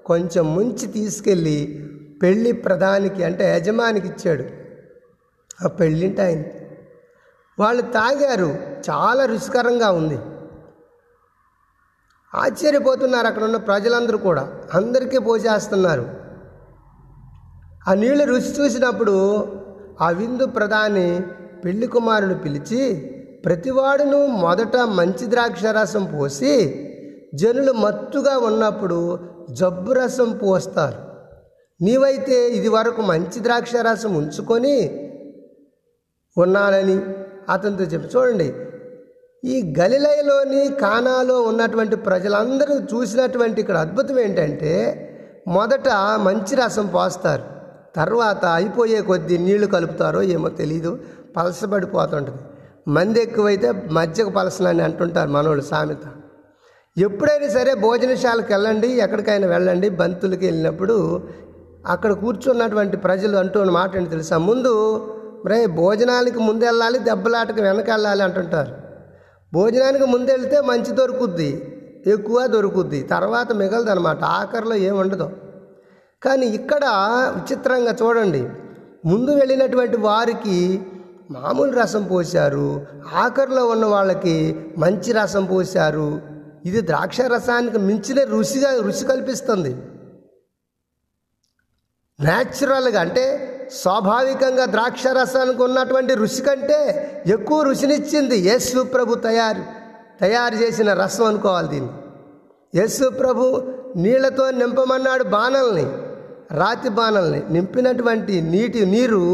కొంచెం 0.06 0.54
ముంచి 0.54 0.86
తీసుకెళ్ళి 0.86 1.86
పెళ్ళి 2.22 2.52
ప్రధానికి 2.52 3.24
అంటే 3.24 3.56
యజమానికి 3.56 4.08
ఇచ్చాడు. 4.08 4.44
ఆ 5.64 5.68
పెళ్ళింటి 5.68 6.22
ఆయన. 6.22 6.42
వాళ్ళు 7.58 7.82
తాగారు. 7.82 8.56
చాలా 8.90 9.24
రుచికరంగా 9.24 9.90
ఉంది. 9.90 10.18
ఆశ్చర్యపోతున్నారు 12.34 13.26
అక్కడ 13.26 13.44
ఉన్న 13.44 13.56
ప్రజలందరూ 13.56 14.18
కూడా. 14.18 14.52
అందరికీ 14.74 15.18
పోసేస్తున్నారు 15.18 16.08
ఆ 17.88 17.94
నీళ్ళు 17.94 18.24
రుచి 18.24 18.64
చూసినప్పుడు 18.64 19.46
ఆ 20.00 20.10
విందు 20.10 20.46
ప్రధాని 20.46 21.22
పెళ్ళి 21.64 21.86
కుమారుడు 21.86 22.34
పిలిచి 22.34 23.16
ప్రతివాడును 23.44 24.20
మొదట 24.44 24.76
మంచి 24.98 25.24
ద్రాక్ష 25.30 25.64
రసం 25.76 26.04
పోసి 26.04 26.54
జనులు 27.34 27.72
మత్తుగా 27.72 28.34
ఉన్నప్పుడు 28.38 28.98
జబ్బు 29.50 29.92
రసం 29.92 30.30
పోస్తారు. 30.42 30.98
నీవైతే 31.80 32.38
ఇది 32.48 32.68
వరకు 32.68 33.02
మంచి 33.02 33.38
ద్రాక్ష 33.40 33.72
రసం 33.88 34.12
ఉంచుకొని 34.14 34.74
ఉన్నానని 36.36 36.96
అతనితో 37.54 37.84
చెప్పి 37.92 38.08
చూడండి 38.14 38.48
ఈ 39.44 39.56
గలిలయలోని 39.78 40.62
కానాలో 40.82 41.36
ఉన్నటువంటి 41.42 41.96
ప్రజలందరూ 42.08 42.74
చూసినటువంటి 42.90 43.58
ఇక్కడ 43.60 43.76
అద్భుతం 43.76 44.18
ఏంటంటే 44.18 44.72
మొదట 45.48 45.88
మంచి 46.26 46.54
రసం 46.62 46.86
పోస్తారు. 46.86 47.44
తర్వాత 47.96 48.44
అయిపోయే 48.58 49.00
కొద్దీ 49.00 49.36
నీళ్ళు 49.38 49.66
కలుపుతారో 49.66 50.22
ఏమో 50.34 50.48
తెలీదు 50.60 50.90
పలసబడిపోతుంటుంది. 51.36 52.42
మంది 52.96 53.18
ఎక్కువైతే 53.26 53.68
మజ్జకు 53.96 54.30
పలసనని 54.36 54.82
అంటుంటారు 54.86 55.30
మనోళ్ళు 55.36 55.64
సామెత. 55.70 56.04
ఎప్పుడైనా 56.96 57.48
సరే 57.56 57.72
భోజనశాలకు 57.84 58.50
వెళ్ళండి 58.54 58.88
ఎక్కడికైనా 59.04 59.46
వెళ్ళండి 59.54 59.88
బంతులకి 60.00 60.44
వెళ్ళినప్పుడు 60.48 60.96
అక్కడ 61.92 62.12
కూర్చున్నటువంటి 62.22 62.96
ప్రజలు 63.06 63.36
అంటున్న 63.42 63.72
మాట 63.78 63.90
ఏంటి 63.96 64.10
తెలుసా? 64.14 64.38
ముందు 64.48 64.72
రే 65.50 65.58
భోజనానికి 65.80 66.40
ముందు 66.48 66.62
వెళ్ళాలి 66.68 66.98
దెబ్బలాటకు 67.08 67.60
వెనక 67.66 67.88
వెళ్ళాలి 67.94 68.22
అంటుంటారు. 68.26 68.72
భోజనానికి 69.52 70.06
ముందు 70.14 70.28
వెళ్తే 70.34 70.58
మంచి 70.70 70.90
దొరుకుద్ది 71.00 71.50
ఎక్కువ 72.14 72.40
దొరుకుద్ది 72.54 73.00
తర్వాత 73.14 73.48
మిగలదు 73.60 73.90
అనమాట 73.94 74.20
ఆఖరిలో 74.38 74.76
ఏముండదు 74.88 75.28
కానీ 76.22 76.46
ఇక్కడ 76.58 76.84
విచిత్రంగా 77.36 77.92
చూడండి 78.00 78.42
ముందు 79.10 79.30
వెళ్ళినటువంటి 79.40 79.98
వారికి 80.06 80.56
మామూలు 81.30 81.72
రసం 81.80 82.02
పోశారు 82.02 82.86
ఆఖరిలో 83.14 83.66
ఉన్న 83.66 83.86
వాళ్ళకి 83.86 84.66
మంచి 84.78 85.12
రసం 85.12 85.44
పోశారు. 85.44 86.20
ఇది 86.64 86.80
ద్రాక్ష 86.80 87.20
రసానికి 87.20 87.78
మించిన 87.78 88.24
రుచిగా 88.24 88.70
రుచి 88.80 89.04
కల్పిస్తుంది. 89.04 89.76
న్యాచురల్గా 92.20 93.00
అంటే 93.00 93.24
స్వాభావికంగా 93.72 94.64
ద్రాక్ష 94.64 95.06
రసానికి 95.06 95.62
ఉన్నటువంటి 95.62 96.14
రుచి 96.14 96.42
కంటే 96.42 96.80
ఎక్కువ 97.26 97.62
రుచినిచ్చింది 97.62 98.36
యేసు 98.38 98.82
ప్రభు 98.82 99.14
తయారు 99.14 99.62
తయారు 100.20 100.54
చేసిన 100.54 100.92
రసం 100.92 101.24
అనుకోవాలి 101.24 101.68
దీన్ని. 101.68 101.92
యేసు 102.74 103.08
ప్రభు 103.08 103.62
నీళ్ళతో 103.96 104.50
నింపమన్నాడు 104.50 105.24
బాణల్ని 105.24 105.86
రాతి 106.58 106.88
బాణల్ని. 106.88 107.42
నింపినటువంటి 107.50 108.40
నీటి 108.40 108.86
నీరు 108.86 109.24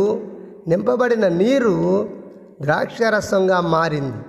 నింపబడిన 0.66 1.28
నీరు 1.28 1.74
ద్రాక్షరసంగా 2.62 3.60
మారింది. 3.60 4.24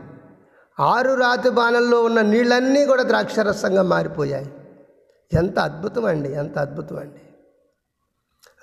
ఆరు 0.79 1.13
రాతి 1.13 1.49
బాణల్లో 1.49 2.03
ఉన్న 2.03 2.21
నీళ్ళన్నీ 2.21 2.85
కూడా 2.85 3.03
ద్రాక్షరసంగా 3.03 3.81
మారిపోయాయి. 3.81 4.53
ఎంత 5.33 5.59
అద్భుతం 5.59 6.05
అండి 6.05 6.29
ఎంత 6.33 6.57
అద్భుతం 6.57 6.97
అండి 6.97 7.21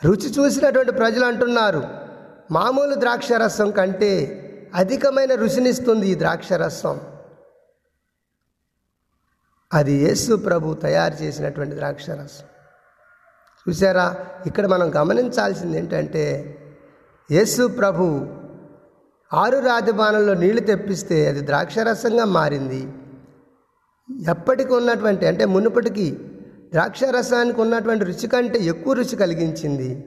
రుచి 0.04 0.28
చూసినటువంటి 0.32 0.92
ప్రజలు 0.92 1.24
అంటున్నారు 1.24 1.82
మామూలు 2.50 2.94
ద్రాక్షరసం 2.94 3.70
కంటే 3.70 4.10
అధికమైన 4.74 5.34
రుచినిస్తుంది 5.34 6.08
ఈ 6.08 6.18
ద్రాక్షరసం. 6.18 7.00
అది 9.72 9.92
యేసు 9.92 10.36
ప్రభు 10.36 10.74
తయారు 10.74 11.14
చేసినటువంటి 11.22 11.74
ద్రాక్షరసం. 11.76 12.44
చూసారా 13.68 14.06
ఇక్కడ 14.46 14.66
మనం 14.66 14.94
గమనించాల్సింది 14.96 15.78
ఏంటంటే 15.78 16.24
యేసు 17.30 17.66
ప్రభు 17.66 18.26
ఆరు 19.34 19.58
రాజబాణంలో 19.58 20.34
నీళ్ళు 20.34 20.60
తెప్పిస్తే 20.60 21.28
అది 21.28 21.46
ద్రాక్షరసంగా 21.46 22.24
మారింది. 22.24 22.92
ఎప్పటికి 24.30 24.74
ఉన్నటువంటి 24.74 25.26
అంటే 25.26 25.44
మునుపటికి 25.44 26.10
ద్రాక్షరసానికి 26.72 27.60
ఉన్నటువంటి 27.60 28.04
రుచి 28.04 28.28
కంటే 28.28 28.58
ఎక్కువ 28.58 28.92
రుచి 28.92 29.16
కలిగించింది. 29.16 30.04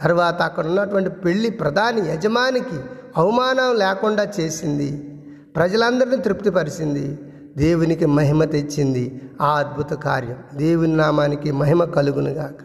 తర్వాత 0.00 0.42
అక్కడ 0.42 0.66
ఉన్నటువంటి 0.66 1.10
పెళ్ళి 1.10 1.50
ప్రధాని 1.50 2.10
యజమానికి 2.10 2.80
అవమానం 3.16 3.78
లేకుండా 3.78 4.32
చేసింది. 4.40 5.20
ప్రజలందరినీ 5.56 6.16
తృప్తిపరిచింది. 6.16 7.18
దేవునికి 7.56 8.06
మహిమ 8.06 8.44
తెచ్చింది. 8.44 9.30
ఆ 9.40 9.58
అద్భుత 9.58 9.92
కార్యం. 9.92 10.36
దేవుని 10.54 10.96
నామానికి 10.96 11.52
మహిమ 11.52 11.84
కలుగునుగాక. 11.84 12.62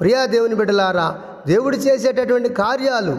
ప్రియా 0.00 0.26
దేవుని 0.26 0.54
బిడ్డలారా 0.54 1.22
దేవుడు 1.46 1.76
చేసేటటువంటి 1.76 2.48
కార్యాలు 2.48 3.18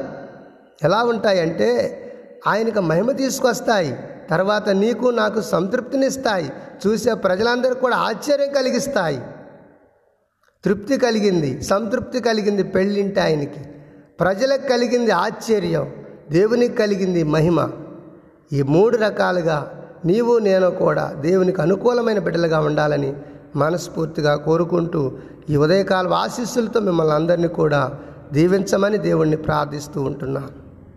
ఎలా 0.84 1.04
ఉంటాయంటే 1.04 2.00
ఆయనకు 2.48 2.80
మహిమ 2.80 3.12
తీసుకొస్తాయి 3.12 3.98
తర్వాత 4.30 4.70
నీకు 4.70 5.08
నాకు 5.08 5.42
సంతృప్తినిస్తాయి 5.42 6.52
చూసే 6.88 7.14
ప్రజలందరికీ 7.14 7.80
కూడా 7.80 7.98
ఆశ్చర్యం 7.98 8.54
కలిగిస్తాయి. 8.54 9.22
తృప్తి 10.66 10.98
కలిగింది 10.98 11.62
సంతృప్తి 11.62 12.20
కలిగింది 12.20 12.64
పెళ్ళింటి 12.64 13.20
ఆయనకి. 13.20 13.60
ప్రజలకు 14.20 14.70
కలిగింది 14.70 15.12
ఆశ్చర్యం 15.12 15.94
దేవునికి 16.32 16.76
కలిగింది 16.76 17.24
మహిమ. 17.24 17.70
ఈ 18.54 18.62
మూడు 18.62 18.98
రకాలుగా 18.98 19.84
నీవు 20.06 20.40
నేను 20.40 20.70
కూడా 20.70 21.14
దేవునికి 21.20 21.62
అనుకూలమైన 21.62 22.20
బిడ్డలుగా 22.20 22.60
ఉండాలని 22.60 23.14
మనస్ఫూర్తిగా 23.56 24.36
కోరుకుంటూ 24.36 25.12
ఈ 25.50 25.56
ఉదయకాల 25.56 26.14
ఆశీస్సులతో 26.14 26.80
మిమ్మల్ని 26.80 27.14
అందరినీ 27.14 27.48
కూడా 27.48 28.00
దీవించమని 28.34 28.98
దేవుణ్ణి 28.98 29.38
ప్రార్థిస్తూ 29.38 30.02
ఉంటున్నాను 30.02 30.48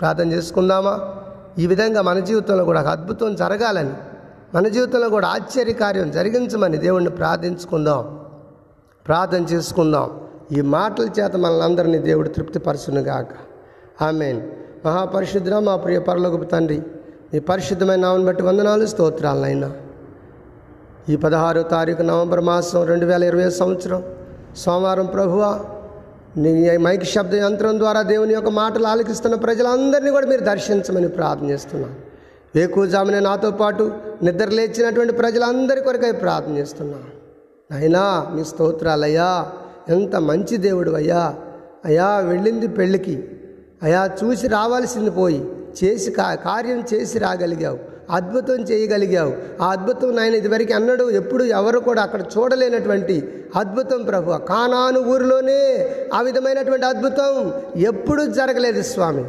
ప్రార్థన 0.01 0.33
చేసుకుందామా? 0.33 1.15
ఈ 1.59 1.67
విధంగా 1.67 2.03
మన 2.03 2.19
జీవితంలో 2.19 2.65
కూడా 2.65 2.81
ఒక 2.81 2.87
అద్భుతం 2.87 3.35
జరగాలని 3.35 3.91
మన 4.55 4.69
జీవితంలో 4.69 5.09
కూడా 5.09 5.29
ఆశ్చర్యకార్యం 5.29 6.11
జరిగించమని 6.11 6.77
దేవుణ్ణి 6.77 7.11
ప్రార్థించుకుందాం. 7.11 8.21
ప్రార్థన 9.07 9.43
చేసుకుందాం. 9.43 10.21
ఈ 10.53 10.61
మాటల 10.61 11.05
చేత 11.05 11.37
మనలందరినీ 11.37 11.99
దేవుడు 11.99 12.29
తృప్తిపరచునుగాక. 12.29 13.29
ఆమెన్. 14.03 14.43
మహాపరిశుద్ర 14.87 15.59
మా 15.59 15.77
ప్రియ 15.77 15.99
పరలోకపు 15.99 16.45
తండ్రి 16.45 16.83
మీ 17.35 17.41
పరిశుద్ధమైన 17.41 18.01
నామని 18.01 18.25
బట్టి 18.25 18.43
వందనాలు 18.43 18.87
స్తోత్రాలనైనా. 18.87 19.73
ఈ 21.09 21.17
పదహారో 21.17 21.63
తారీఖు 21.63 22.03
నవంబర్ 22.03 22.41
మాసం 22.41 22.85
రెండు 22.85 23.07
వేల 23.07 23.25
ఇరవై 23.25 23.51
సంవత్సరం. 23.51 24.03
సోమవారం 24.57 25.07
ప్రభువా 25.07 25.65
మైక్ 26.39 27.05
శబ్ద 27.05 27.35
యంత్రం 27.35 27.79
ద్వారా 27.79 28.03
దేవుని 28.03 28.35
యొక్క 28.35 28.49
మాటలు 28.49 28.87
ఆలకిస్తున్న 28.87 29.35
ప్రజలందరినీ 29.35 30.11
కూడా 30.11 30.27
మీరు 30.27 30.41
దర్శించమని 30.41 31.09
ప్రార్థన 31.09 31.51
చేస్తున్నాను 31.51 31.95
వేకుజామునే 32.55 33.21
నాతో 33.21 33.51
పాటు 33.51 33.93
నిద్ర 34.23 34.49
లేచినటువంటి 34.49 35.13
ప్రజలందరి 35.13 35.81
కొరకై 35.81 36.13
ప్రార్థన 36.13 36.59
చేస్తున్నాను 36.59 37.17
అయినా 37.79 38.27
మీ 38.35 38.45
స్తోత్రాలయ్యా 38.45 39.47
ఎంత 39.89 40.17
మంచి 40.17 40.57
దేవుడు 40.57 40.91
అయ్యా. 40.91 41.35
అయ్యా 41.85 42.19
వెళ్ళింది 42.19 42.69
పెళ్ళికి. 42.69 43.29
అయా 43.83 44.11
చూసి 44.25 44.49
రావాల్సింది 44.49 45.11
పోయి 45.11 45.49
చేసి 45.85 46.11
కా 46.11 46.35
కార్యం 46.35 46.85
చేసి 46.95 47.19
రాగలిగావు. 47.19 47.79
అద్భుతం 48.11 48.55
చేయగలిగావు. 48.55 49.63
ఆ 49.63 49.71
అద్భుతం 49.71 50.17
నాయన 50.17 50.35
ఇదివరకు 50.35 50.75
అన్నడు 50.75 51.11
ఎప్పుడు 51.11 51.45
ఎవరు 51.45 51.79
కూడా 51.79 52.03
అక్కడ 52.03 52.21
చూడలేనటువంటి 52.21 53.46
అద్భుతం 53.57 54.03
ప్రభు. 54.03 54.39
కానాను 54.39 55.01
ఊరిలోనే 55.01 55.91
ఆ 56.15 56.21
విధమైనటువంటి 56.21 56.87
అద్భుతం 56.87 57.53
ఎప్పుడూ 57.77 58.27
జరగలేదు 58.27 58.83
స్వామి. 58.83 59.25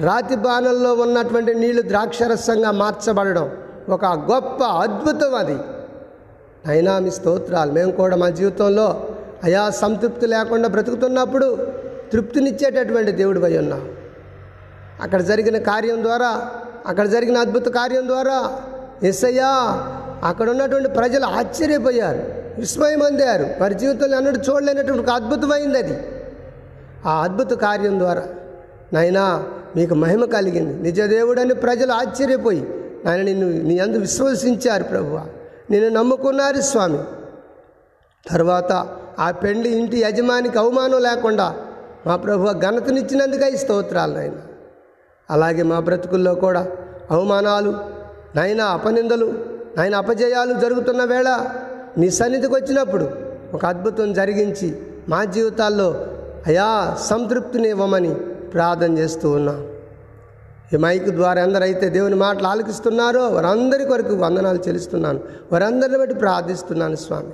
రాతి 0.00 0.36
బాణంలో 0.36 0.94
ఉన్నటువంటి 0.94 1.54
నీళ్ళు 1.54 1.82
ద్రాక్షరసంగా 1.82 2.70
మార్చబడడం 2.70 3.50
ఒక 3.88 4.04
గొప్ప 4.04 4.62
అద్భుతం 4.62 5.34
అది. 5.34 5.58
అయినా 6.66 6.98
మీ 6.98 7.10
స్తోత్రాలు 7.10 7.72
మేము 7.72 7.92
కూడా 7.92 8.16
మా 8.16 8.28
జీవితంలో 8.28 9.08
అయా 9.44 9.70
సంతృప్తి 9.70 10.26
లేకుండా 10.26 10.68
బ్రతుకుతున్నప్పుడు 10.68 11.66
తృప్తినిచ్చేటటువంటి 12.12 13.12
దేవుడు 13.12 13.40
అయి 13.40 13.58
ఉన్నాం. 13.58 13.88
అక్కడ 15.02 15.20
జరిగిన 15.20 15.58
కార్యం 15.58 16.02
ద్వారా 16.02 16.50
అక్కడ 16.86 17.06
జరిగిన 17.06 17.38
అద్భుత 17.38 17.68
కార్యం 17.68 18.08
ద్వారా 18.08 18.62
ఎస్సయ్యా 19.02 19.50
అక్కడ 20.24 20.50
ఉన్నటువంటి 20.50 20.88
ప్రజలు 20.88 21.24
ఆశ్చర్యపోయారు. 21.24 22.45
విస్మయం 22.58 23.02
అందారు 23.02 23.46
వారి 23.60 23.74
జీవితంలో 23.74 24.16
అన్నట్టు 24.16 24.50
చూడలేనటువంటి 24.50 25.02
ఒక 25.02 25.10
అద్భుతమైంది 25.10 25.78
అది. 25.78 26.06
ఆ 27.06 27.22
అద్భుత 27.22 27.52
కార్యం 27.52 27.98
ద్వారా 27.98 28.22
నాయనా 28.92 29.44
మీకు 29.76 29.94
మహిమ 29.94 30.24
కలిగింది. 30.24 30.82
నిజదేవుడని 30.82 31.54
ప్రజలు 31.54 31.92
ఆశ్చర్యపోయి 31.92 32.68
నాయన 33.04 33.22
నిన్ను 33.22 33.62
నీ 33.62 33.78
అందు 33.78 33.98
విశ్వసించారు 33.98 34.84
ప్రభువ. 34.84 35.26
నిన్ను 35.70 35.90
నమ్ముకున్నారు 35.90 36.60
స్వామి. 36.60 36.98
తర్వాత 38.30 38.88
ఆ 39.18 39.30
పెండ్లి 39.30 39.78
ఇంటి 39.78 40.00
యజమానికి 40.00 40.58
అవమానం 40.58 41.02
లేకుండా 41.02 41.56
మా 42.06 42.16
ప్రభు 42.16 42.52
ఘనతనిచ్చినందుకై 42.52 43.56
స్తోత్రాలు 43.56 44.14
నాయన. 44.14 44.32
అలాగే 45.30 45.62
మా 45.62 45.80
బ్రతుకుల్లో 45.80 46.34
కూడా 46.34 46.66
అవమానాలు 47.10 47.76
నాయన 48.36 48.60
అపనిందలు 48.60 49.44
నాయన 49.76 49.94
అపజయాలు 49.94 50.54
జరుగుతున్న 50.54 51.04
వేళ 51.04 51.50
నీ 51.98 52.10
సన్నిధికి 52.10 52.54
వచ్చినప్పుడు 52.54 53.08
ఒక 53.54 53.66
అద్భుతం 53.66 54.12
జరిగించి 54.12 54.78
మా 55.08 55.24
జీవితాల్లో 55.24 56.06
అయా 56.46 56.96
సంతృప్తిని 57.00 57.68
ఇవ్వమని 57.68 58.14
ప్రార్థన 58.54 58.98
చేస్తూ 58.98 59.30
ఉన్నాం. 59.30 59.66
ఈ 60.74 60.76
మైక్ 60.76 61.08
ద్వారా 61.10 61.42
ఎందరైతే 61.42 61.88
దేవుని 61.88 62.14
మాటలు 62.14 62.46
ఆలకిస్తున్నారో 62.46 63.28
వారందరి 63.28 63.84
కొరకు 63.84 64.14
వందనాలు 64.14 64.58
చెల్లిస్తున్నాను. 64.58 65.20
వారందరిని 65.52 65.98
బట్టి 65.98 66.14
ప్రార్థిస్తున్నాను 66.14 66.96
స్వామి. 66.96 67.32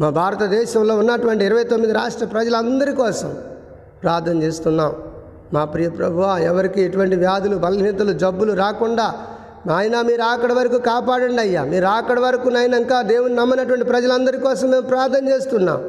మా 0.00 0.10
భారతదేశంలో 0.10 0.96
ఉన్నటువంటి 0.96 1.44
ఇరవై 1.44 1.64
తొమ్మిది 1.64 1.92
రాష్ట్ర 1.92 2.26
ప్రజలందరి 2.26 2.92
కోసం 2.92 3.34
ప్రార్థన 4.02 4.42
చేస్తున్నాం. 4.42 4.94
మా 5.54 5.64
ప్రియ 5.64 5.88
ప్రభు 5.88 6.22
ఎవరికి 6.22 6.82
ఎటువంటి 6.82 7.16
వ్యాధులు 7.16 7.56
బలహీనతలు 7.56 8.12
జబ్బులు 8.12 8.52
రాకుండా 8.52 9.14
నాయన 9.66 10.00
మీరు 10.02 10.22
అక్కడి 10.22 10.54
వరకు 10.54 10.78
కాపాడండి 10.78 11.40
అయ్యా. 11.40 11.64
మీరు 11.64 11.86
అక్కడి 11.86 12.20
వరకు 12.20 12.48
నాయన 12.48 12.74
ఇంకా 12.74 13.02
దేవుని 13.02 13.34
నమ్మనటువంటి 13.34 13.84
ప్రజలందరి 13.84 14.38
కోసం 14.38 14.70
మేము 14.70 14.82
ప్రార్థన 14.82 15.28
చేస్తున్నాం. 15.28 15.80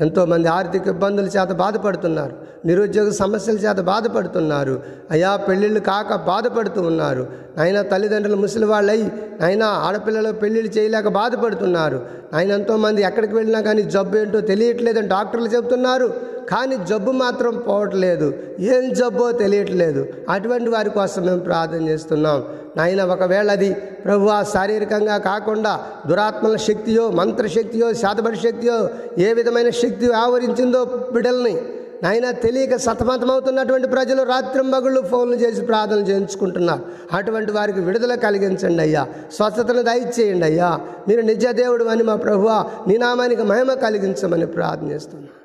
ఎంతోమంది 0.00 0.48
ఆర్థిక 0.48 0.86
ఇబ్బందుల 0.86 1.26
చేత 1.26 1.52
బాధపడుతున్నారు. 1.52 2.34
నిరుద్యోగ 2.66 3.10
సమస్యల 3.10 3.56
చేత 3.56 3.80
బాధపడుతున్నారు. 3.80 4.82
అయా 5.10 5.36
పెళ్ళిళ్ళు 5.36 5.80
కాక 5.80 6.14
బాధపడుతూ 6.14 6.82
ఉన్నారు. 6.82 7.26
నాయన 7.58 7.82
తల్లిదండ్రులు 7.82 8.36
ముసలి 8.36 8.64
వాళ్ళయి 8.64 9.12
నాయన 9.40 9.62
ఆడపిల్లలు 9.62 10.32
పెళ్ళిళ్ళు 10.32 10.72
చేయలేక 10.78 11.08
బాధపడుతున్నారు. 11.08 12.06
ఆయన 12.34 12.50
ఎంతోమంది 12.52 13.02
ఎక్కడికి 13.02 13.34
వెళ్ళినా 13.34 13.60
కానీ 13.60 13.82
జబ్బు 13.82 14.16
ఏంటో 14.16 14.40
తెలియట్లేదని 14.40 15.08
డాక్టర్లు 15.08 15.48
చెబుతున్నారు. 15.48 16.14
కానీ 16.48 16.76
జబ్బు 16.76 17.12
మాత్రం 17.12 17.58
పోవట్లేదు. 17.68 18.34
ఏం 18.60 18.92
జబ్బో 18.92 19.32
తెలియట్లేదు. 19.32 20.06
అటువంటి 20.28 20.70
వారి 20.70 20.90
కోసం 20.90 21.26
మేము 21.26 21.38
ప్రార్థన 21.38 21.88
చేస్తున్నాం. 21.88 22.44
నాయన 22.76 23.04
ఒకవేళ 23.04 23.50
అది 23.50 23.74
ప్రభు 23.74 24.28
శారీరకంగా 24.42 25.18
కాకుండా 25.18 25.80
దురాత్మల 26.06 26.56
శక్తియో 26.56 27.10
మంత్రశక్తియో 27.10 27.92
శాతపడి 27.94 28.36
శక్తియో 28.36 28.88
ఏ 29.18 29.32
విధమైన 29.32 29.70
శక్తి 29.70 30.12
ఆవరించిందో 30.12 30.84
బిడ్డల్ని 30.84 31.62
నాయన 32.02 32.30
తెలియక 32.30 32.76
సతమతమవుతున్నటువంటి 32.76 33.88
ప్రజలు 33.88 34.22
రాత్రింబగుళ్ళు 34.22 35.00
ఫోన్లు 35.00 35.36
చేసి 35.36 35.62
ప్రార్థన 35.62 35.96
చేయించుకుంటున్నారు. 35.96 36.82
అటువంటి 37.12 37.52
వారికి 37.52 37.80
విడుదల 37.80 38.14
కలిగించండి 38.14 38.82
అయ్యా. 38.82 39.06
స్వస్థతను 39.32 39.82
దయచేయండి 39.82 40.44
అయ్యా. 40.44 40.80
మీరు 41.08 41.20
నిజ 41.20 41.46
దేవుడు 41.46 41.84
అని 41.84 42.02
మా 42.02 42.16
ప్రభువ 42.16 42.70
నీ 42.88 42.96
నామానికి 42.96 43.42
మహిమ 43.42 43.72
కలిగించమని 43.72 44.46
ప్రార్థన 44.46 44.90
చేస్తున్నాను 44.90 45.39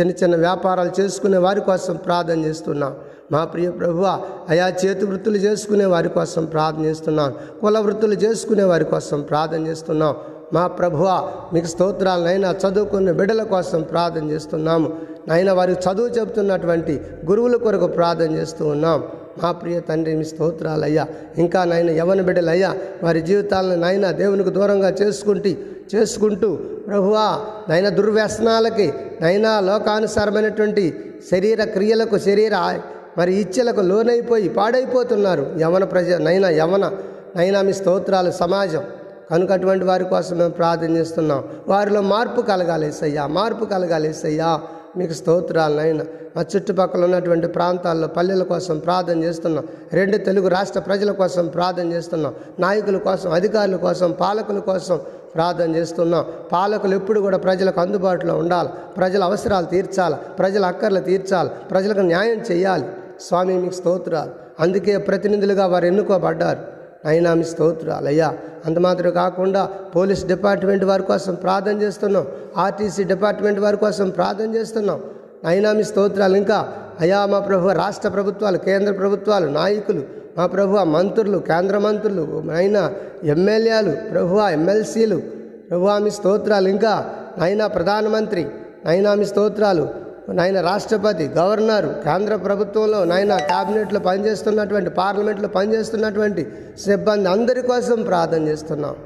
చిన్న 0.00 0.12
చిన్న 0.24 0.36
వ్యాపారాలు 0.36 1.00
చేసుకునే 1.00 1.36
వారి 1.36 1.60
కోసం 1.60 1.96
ప్రార్థన 1.96 2.38
చేస్తున్నాం. 2.44 2.94
మా 3.32 3.44
ప్రియ 3.44 3.70
ప్రభు 3.70 4.02
అయా 4.48 4.68
చేతి 4.68 5.06
వృత్తులు 5.06 5.36
చేసుకునే 5.36 5.84
వారి 5.84 6.08
కోసం 6.08 6.44
ప్రార్థన 6.44 6.84
చేస్తున్నాం. 6.84 7.34
కుల 7.60 7.78
వృత్తులు 7.78 8.14
చేసుకునే 8.14 8.64
వారి 8.64 8.84
కోసం 8.84 9.20
ప్రార్థన 9.20 9.66
చేస్తున్నాం. 9.66 10.14
మా 10.52 10.66
ప్రభువ 10.66 11.32
మీకు 11.52 11.66
స్తోత్రాలనైనా 11.66 12.50
చదువుకున్న 12.52 13.12
బిడ్డల 13.12 13.42
కోసం 13.42 13.82
ప్రార్థన 13.82 14.30
చేస్తున్నాము. 14.30 14.96
నైనా 15.28 15.52
వారికి 15.52 15.80
చదువు 15.88 16.06
చెబుతున్నటువంటి 16.06 17.00
గురువుల 17.26 17.56
కొరకు 17.56 17.86
ప్రార్థన 17.86 18.30
చేస్తూ 18.32 18.66
ఉన్నాం. 18.66 19.04
మా 19.42 19.52
ప్రియ 19.52 19.80
తండ్రి 19.80 20.16
మీ 20.16 20.24
స్తోత్రాలయ్యా. 20.24 21.06
ఇంకా 21.38 21.64
నాయన 21.64 21.90
యవన 21.90 22.20
బిడ్డలయ్యా 22.20 22.76
వారి 23.02 23.20
జీవితాలను 23.20 23.74
నాయన 23.74 24.10
దేవునికి 24.10 24.50
దూరంగా 24.50 24.90
చేసుకుంటూ 24.90 25.50
చేసుకుంటూ 25.94 26.54
ప్రభువా 26.86 27.40
నైనా 27.68 27.88
దుర్వ్యసనాలకి 27.88 28.92
నైనా 29.22 29.60
లోకానుసారమైనటువంటి 29.60 31.14
శరీర 31.32 31.64
క్రియలకు 31.64 32.18
శరీర 32.18 32.80
మరి 33.18 33.34
ఇచ్చలకు 33.34 33.80
లోనైపోయి 33.80 34.48
పాడైపోతున్నారు. 34.48 35.56
యవన 35.60 35.84
ప్రజ 35.84 36.10
నైనా 36.10 36.50
యవన 36.50 36.92
నైనా 37.36 37.62
మీ 37.62 37.72
స్తోత్రాలు 37.72 38.30
సమాజం. 38.30 38.84
కనుక 39.30 39.52
అటువంటి 39.52 39.84
వారి 39.84 40.04
కోసం 40.04 40.38
మేము 40.38 40.50
ప్రార్థన 40.50 40.96
చేస్తున్నాం. 40.96 41.44
వారిలో 41.68 42.00
మార్పు 42.00 42.40
కలగాలేసయ్యా 42.40 43.26
మార్పు 43.26 43.64
కలగాలేసయ్యా 43.64 44.60
మీకు 44.96 45.12
స్తోత్రాలనైనా. 45.12 45.82
నాయన 45.82 46.02
మా 46.36 46.44
చుట్టుపక్కల 46.56 47.04
ఉన్నటువంటి 47.04 47.46
ప్రాంతాల్లో 47.46 48.08
పల్లెల 48.08 48.42
కోసం 48.42 48.78
ప్రార్థన 48.78 49.24
చేస్తున్నాం. 49.24 49.66
రెండు 49.92 50.16
తెలుగు 50.16 50.48
రాష్ట్ర 50.48 50.80
ప్రజల 50.80 51.12
కోసం 51.12 51.46
ప్రార్థన 51.46 51.92
చేస్తున్నాం. 51.92 52.34
నాయకుల 52.60 52.96
కోసం 52.96 53.32
అధికారుల 53.32 53.76
కోసం 53.76 54.12
పాలకుల 54.12 54.58
కోసం 54.58 55.00
ప్రార్థన 55.34 55.76
చేస్తున్నాం. 55.76 56.24
పాలకులు 56.52 56.94
ఎప్పుడు 56.94 57.20
కూడా 57.20 57.38
ప్రజలకు 57.38 57.80
అందుబాటులో 57.80 58.38
ఉండాలి. 58.38 58.68
ప్రజల 58.96 59.24
అవసరాలు 59.24 59.66
తీర్చాలి. 59.66 60.14
ప్రజల 60.38 60.66
అక్కర్లు 60.66 61.00
తీర్చాలి. 61.00 61.50
ప్రజలకు 61.70 61.98
న్యాయం 61.98 62.40
చేయాలి. 62.50 62.84
స్వామి 63.20 63.54
మీకు 63.54 63.74
స్తోత్రాలు. 63.74 64.30
అందుకే 64.60 64.96
ప్రతినిధులుగా 64.96 65.66
వారు 65.66 65.86
ఎన్నుకోబడ్డారు. 65.86 66.77
అయినా 67.04 67.34
మీ 67.34 67.44
స్తోత్రాలు 67.44 68.08
అయ్యా 68.08 68.34
అంత 68.66 68.78
మాత్రం 68.78 69.10
కాకుండా 69.10 69.64
పోలీస్ 69.96 70.26
డిపార్ట్మెంట్ 70.26 70.84
వారి 70.84 71.02
కోసం 71.02 71.34
ప్రార్థన 71.34 71.82
చేస్తున్నాం. 71.82 72.26
ఆర్టీసీ 72.56 73.04
డిపార్ట్మెంట్ 73.04 73.60
వారి 73.60 73.76
కోసం 73.76 74.10
ప్రార్థన 74.10 74.54
చేస్తున్నాం. 74.54 75.00
అయినా 75.46 75.72
మీ 75.72 75.82
స్తోత్రాలు 75.82 76.36
ఇంకా 76.36 76.68
అయా 77.00 77.26
మా 77.26 77.40
ప్రభు 77.40 77.68
రాష్ట్ర 77.68 78.08
ప్రభుత్వాలు 78.08 78.58
కేంద్ర 78.58 78.92
ప్రభుత్వాలు 78.92 79.46
నాయకులు 79.46 80.02
మా 80.36 80.46
ప్రభు 80.46 80.84
మంత్రులు 80.84 81.38
కేంద్ర 81.38 81.78
మంత్రులు 81.78 82.22
అయినా 82.52 82.90
ఎమ్మెల్యేలు 83.24 83.90
ప్రభు 83.90 84.40
ఎమ్మెల్సీలు 84.40 85.22
ప్రభు 85.70 85.84
మీ 85.84 86.10
స్తోత్రాలు 86.10 86.68
ఇంకా 86.68 87.14
నైనా 87.38 87.66
ప్రధానమంత్రి 87.66 88.46
నైనా 88.86 89.14
మీ 89.14 89.24
స్తోత్రాలు 89.24 90.07
నాయన 90.28 90.60
రాష్ట్రపతి 90.60 91.28
గవర్నర్ 91.28 91.86
కేంద్ర 91.86 92.36
ప్రభుత్వంలో 92.36 93.04
నాయన 93.04 93.36
క్యాబినెట్లో 93.36 94.00
పనిచేస్తున్నటువంటి 94.00 94.90
పార్లమెంట్లో 94.90 95.48
పనిచేస్తున్నటువంటి 95.48 96.46
సిబ్బంది 96.80 97.28
అందరి 97.28 97.62
కోసం 97.62 98.02
ప్రార్థన 98.02 98.42
చేస్తున్నాం. 98.48 98.96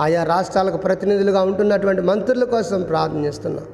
ఆయా 0.00 0.24
రాష్ట్రాలకు 0.24 0.76
ప్రతినిధులుగా 0.76 1.42
ఉంటున్నటువంటి 1.42 2.02
మంత్రుల 2.02 2.44
కోసం 2.44 2.82
ప్రార్థన 2.82 3.24
చేస్తున్నాం. 3.24 3.64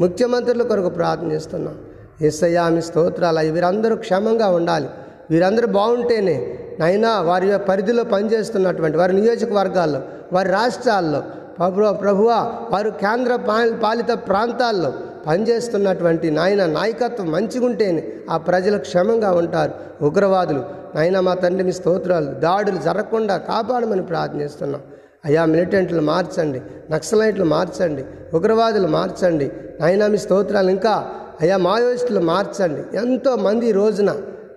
ముఖ్యమంత్రుల 0.00 0.62
కొరకు 0.62 0.88
ప్రార్థన 0.88 1.32
చేస్తున్నాం. 1.32 1.74
ఎస్ఐయామి 2.20 2.82
స్తోత్రాలు 2.82 3.52
వీరందరూ 3.52 3.96
క్షేమంగా 3.96 4.48
ఉండాలి. 4.48 4.88
వీరందరూ 5.30 5.66
బాగుంటేనే 5.66 6.58
నైనా 6.80 7.20
వారి 7.20 7.58
పరిధిలో 7.58 8.04
పనిచేస్తున్నటువంటి 8.04 8.98
వారి 8.98 9.12
నియోజకవర్గాల్లో 9.12 10.00
వారి 10.32 10.48
రాష్ట్రాల్లో 10.48 11.22
ప్రభు 11.58 11.92
ప్రభువా 11.92 12.52
వారు 12.70 12.90
కేంద్ర 12.90 13.36
పా- 13.36 13.76
పాలిత 13.76 14.12
ప్రాంతాల్లో 14.12 14.92
పనిచేస్తున్నటువంటి 15.26 16.30
నాయన 16.30 16.66
నాయకత్వం 16.66 17.30
మంచిగుంటేనే 17.32 18.02
ఆ 18.30 18.36
ప్రజలు 18.36 18.78
క్షేమంగా 18.78 19.30
ఉంటారు. 19.32 19.72
ఉగ్రవాదులు 20.08 20.62
నాయన 20.94 21.20
మా 21.20 21.34
తండ్రి 21.34 21.64
మీ 21.64 21.72
స్తోత్రాలు 21.72 22.30
దాడులు 22.44 22.78
జరగకుండా 22.78 23.36
కాపాడమని 23.36 24.02
ప్రార్థిస్తున్నాం. 24.02 24.82
అయ్యా 25.24 25.44
మిలిటెంట్లు 25.44 26.02
మార్చండి 26.02 26.60
నక్సలైట్లు 26.90 27.44
మార్చండి 27.44 28.04
ఉగ్రవాదులు 28.34 28.88
మార్చండి 28.88 29.46
నాయనా 29.80 30.06
మీ 30.06 30.18
స్తోత్రాలు 30.18 30.70
ఇంకా 30.70 30.94
అయా 31.40 31.56
మాయోయిస్టులు 31.56 32.20
మార్చండి. 32.20 32.98
ఎంతోమంది 32.98 33.66
ఈ 33.68 33.72
రోజున 33.72 34.10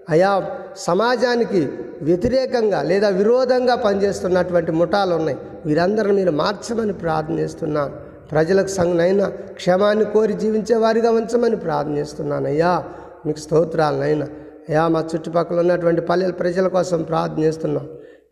అయా 0.10 0.32
సమాజానికి 0.78 1.62
వ్యతిరేకంగా 2.02 2.82
లేదా 2.82 3.10
విరోధంగా 3.10 3.76
పనిచేస్తున్నటువంటి 3.76 4.72
ముఠాలు 4.72 5.14
ఉన్నాయి 5.16 5.38
వీరందరిని 5.66 6.14
మీరు 6.14 6.32
మార్చమని 6.32 6.94
ప్రార్థనిస్తున్నాను 6.94 8.05
ప్రజలకు 8.32 8.68
సంగనైనా 8.68 9.26
క్షేమాన్ని 9.30 10.06
కోరి 10.06 10.34
జీవించే 10.34 10.76
వారిగా 10.76 11.12
ఉంచమని 11.12 11.56
ప్రార్థనిస్తున్నాను 11.56 12.48
అయ్యా 12.48 12.84
మీకు 13.26 13.40
స్తోత్రాలనైనా. 13.40 14.28
అయ్యా 14.70 14.88
మా 14.88 15.02
చుట్టుపక్కల 15.12 15.60
ఉన్నటువంటి 15.60 16.02
పల్లెల 16.02 16.32
ప్రజల 16.32 16.68
కోసం 16.68 17.02
ప్రార్థనిస్తున్నాం 17.02 17.86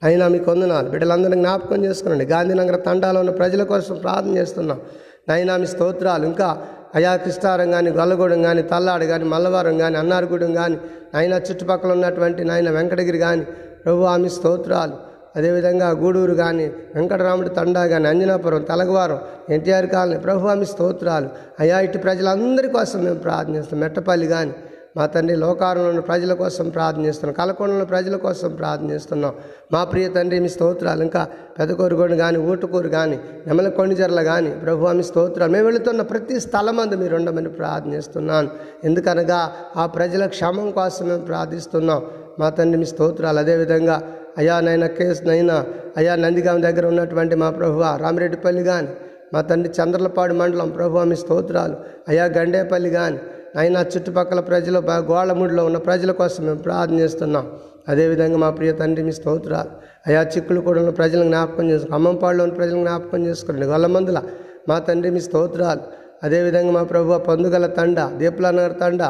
అయినా 0.04 0.28
మీకు 0.28 0.52
వందనాలు. 0.52 0.90
బిడ్డలందరినీ 0.90 1.38
జ్ఞాపకం 1.42 1.86
చేసుకునండి. 1.86 2.26
గాంధీనగర్ 2.26 2.86
తండాలో 2.86 3.20
ఉన్న 3.20 3.32
ప్రజల 3.32 3.64
కోసం 3.64 3.96
ప్రార్థన 3.96 4.38
చేస్తున్నాం. 4.38 4.82
నైనా 5.30 5.58
మీ 5.58 5.68
స్తోత్రాలు. 5.68 6.26
ఇంకా 6.26 6.48
అయా 6.96 7.16
కృష్ణారం 7.16 7.72
కానీ 7.72 7.90
గొల్లగూడెం 7.90 8.42
కానీ 8.44 8.62
తల్లాడు 8.62 9.06
కానీ 9.06 9.24
మల్లవారం 9.24 9.78
కానీ 9.78 9.98
అన్నారగూడెం 9.98 10.54
కానీ 10.54 10.78
నాయన 11.14 11.34
చుట్టుపక్కల 11.34 11.92
ఉన్నటువంటి 11.92 12.44
నాయన 12.44 12.70
వెంకటగిరి 12.70 13.18
కానీ 13.18 13.46
ప్రభు 13.86 14.04
ఆమె 14.04 14.30
స్తోత్రాలు. 14.30 15.13
అదేవిధంగా 15.36 15.90
గూడూరు 16.02 16.34
కానీ 16.34 16.66
వెంకటరాముడి 16.96 17.50
తండా 17.50 17.88
కానీ 17.88 18.08
అంజనాపురం 18.08 18.64
తలగవారం 18.72 19.20
ఎన్టీఆర్ 19.50 19.88
కాలనీ 19.96 20.20
ప్రభువామి 20.20 20.66
స్తోత్రాలు. 20.66 21.30
అయా 21.60 21.80
ఇటు 21.88 21.98
ప్రజలందరి 21.98 22.68
కోసం 22.78 23.00
మేము 23.06 23.20
ప్రార్థిస్తాం 23.26 23.80
మెట్టపల్లి 23.80 24.28
కానీ 24.28 24.54
మా 24.98 25.06
తండ్రి 25.06 25.36
లోకారంలో 25.36 25.90
ఉన్న 25.90 26.02
ప్రజల 26.10 26.32
కోసం 26.42 26.66
ప్రార్థనిస్తున్నాం 26.70 27.36
కలకొండలో 27.40 27.86
ప్రజల 27.86 28.16
కోసం 28.26 28.50
ప్రార్థనిస్తున్నాం 28.60 29.34
మా 29.74 29.84
ప్రియ 29.92 30.08
తండ్రి 30.08 30.40
మీ 30.40 30.50
స్తోత్రాలు. 30.56 31.02
ఇంకా 31.08 31.22
పెదకూరుగోడు 31.58 32.16
కానీ 32.16 32.38
ఊటుకూరు 32.50 32.90
కానీ 32.98 33.18
నెమలకొండజర్ల 33.48 34.22
కానీ 34.32 34.52
ప్రభు 34.64 34.92
మీ 35.00 35.04
స్తోత్రాలు. 35.04 35.52
మేము 35.52 35.66
వెళుతున్న 35.66 36.02
ప్రతి 36.12 36.36
స్థలమందు 36.40 36.96
మీరు 36.96 37.16
ఉండమని 37.16 37.50
ప్రార్థనిస్తున్నాను 37.50 38.50
ఎందుకనగా 38.90 39.40
ఆ 39.78 39.86
ప్రజల 39.96 40.26
క్షమం 40.36 40.72
కోసం 40.72 41.08
మేము 41.12 41.26
ప్రార్థిస్తున్నాం. 41.32 42.02
మా 42.40 42.50
తండ్రి 42.50 42.78
మీ 42.84 42.90
స్తోత్రాలు. 42.94 43.40
అదేవిధంగా 43.40 43.98
అయా 44.38 44.60
నైనా 44.60 44.88
కేసు 44.88 45.24
నైనా 45.24 45.66
అయా 45.98 46.16
నందిగాం 46.16 46.62
దగ్గర 46.62 46.86
ఉన్నటువంటి 46.86 47.36
మా 47.36 47.50
ప్రభువ 47.50 48.00
రామిరెడ్డిపల్లి 48.02 48.64
కానీ 48.64 48.88
మా 49.34 49.42
తండ్రి 49.42 49.74
చంద్రలపాడు 49.74 50.34
మండలం 50.34 50.70
ప్రభు 50.70 50.98
మీ 50.98 51.16
స్తోత్రాలు. 51.16 51.76
అయా 52.08 52.26
గండేపల్లి 52.26 52.90
కానీ 52.90 53.20
అయినా 53.58 53.82
చుట్టుపక్కల 53.82 54.40
ప్రజలు 54.40 54.80
బా- 54.80 55.04
గోళ్ళముడిలో 55.12 55.66
ఉన్న 55.66 55.78
ప్రజల 55.78 56.12
కోసం 56.12 56.46
మేము 56.46 56.58
ప్రార్థన 56.58 56.96
చేస్తున్నాం. 56.96 57.52
అదేవిధంగా 57.90 58.38
మా 58.38 58.50
ప్రియ 58.50 58.72
తండ్రి 58.72 59.06
మీ 59.06 59.12
స్తోత్రాలు. 59.12 59.70
అయా 60.08 60.24
చిక్కులు 60.24 60.62
కూడా 60.62 60.80
ఉన్న 60.80 60.90
ప్రజలను 60.90 61.24
జ్ఞాపకం 61.24 61.70
చేసుకుని 61.70 61.96
అమ్మంపాడులో 61.96 62.44
ఉన్న 62.44 62.56
ప్రజలను 62.56 62.82
జ్ఞాపకం 62.82 63.26
చేసుకోండి 63.26 63.66
గొల్లమందుల 63.66 64.22
మా 64.70 64.80
తండ్రి 64.80 65.12
మీ 65.12 65.20
స్తోత్రాలు. 65.20 65.80
అదేవిధంగా 66.24 66.72
మా 66.72 66.84
ప్రభు 66.84 67.18
పందుగల 67.18 67.66
తండ 67.66 68.00
దీప్లానగర్ 68.18 68.80
తండ 68.82 69.04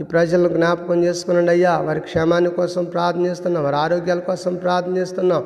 ఈ 0.00 0.04
ప్రజలను 0.04 0.48
జ్ఞాపకం 0.48 1.04
చేసుకునండి 1.04 1.50
అయ్యా. 1.50 1.78
వారి 1.78 2.00
క్షేమాన్ని 2.00 2.50
కోసం 2.50 2.84
ప్రార్థన 2.84 3.26
చేస్తున్నాం. 3.26 3.64
వారి 3.64 3.76
ఆరోగ్యాల 3.76 4.18
కోసం 4.18 4.54
ప్రార్థన 4.54 4.96
చేస్తున్నాం. 4.96 5.44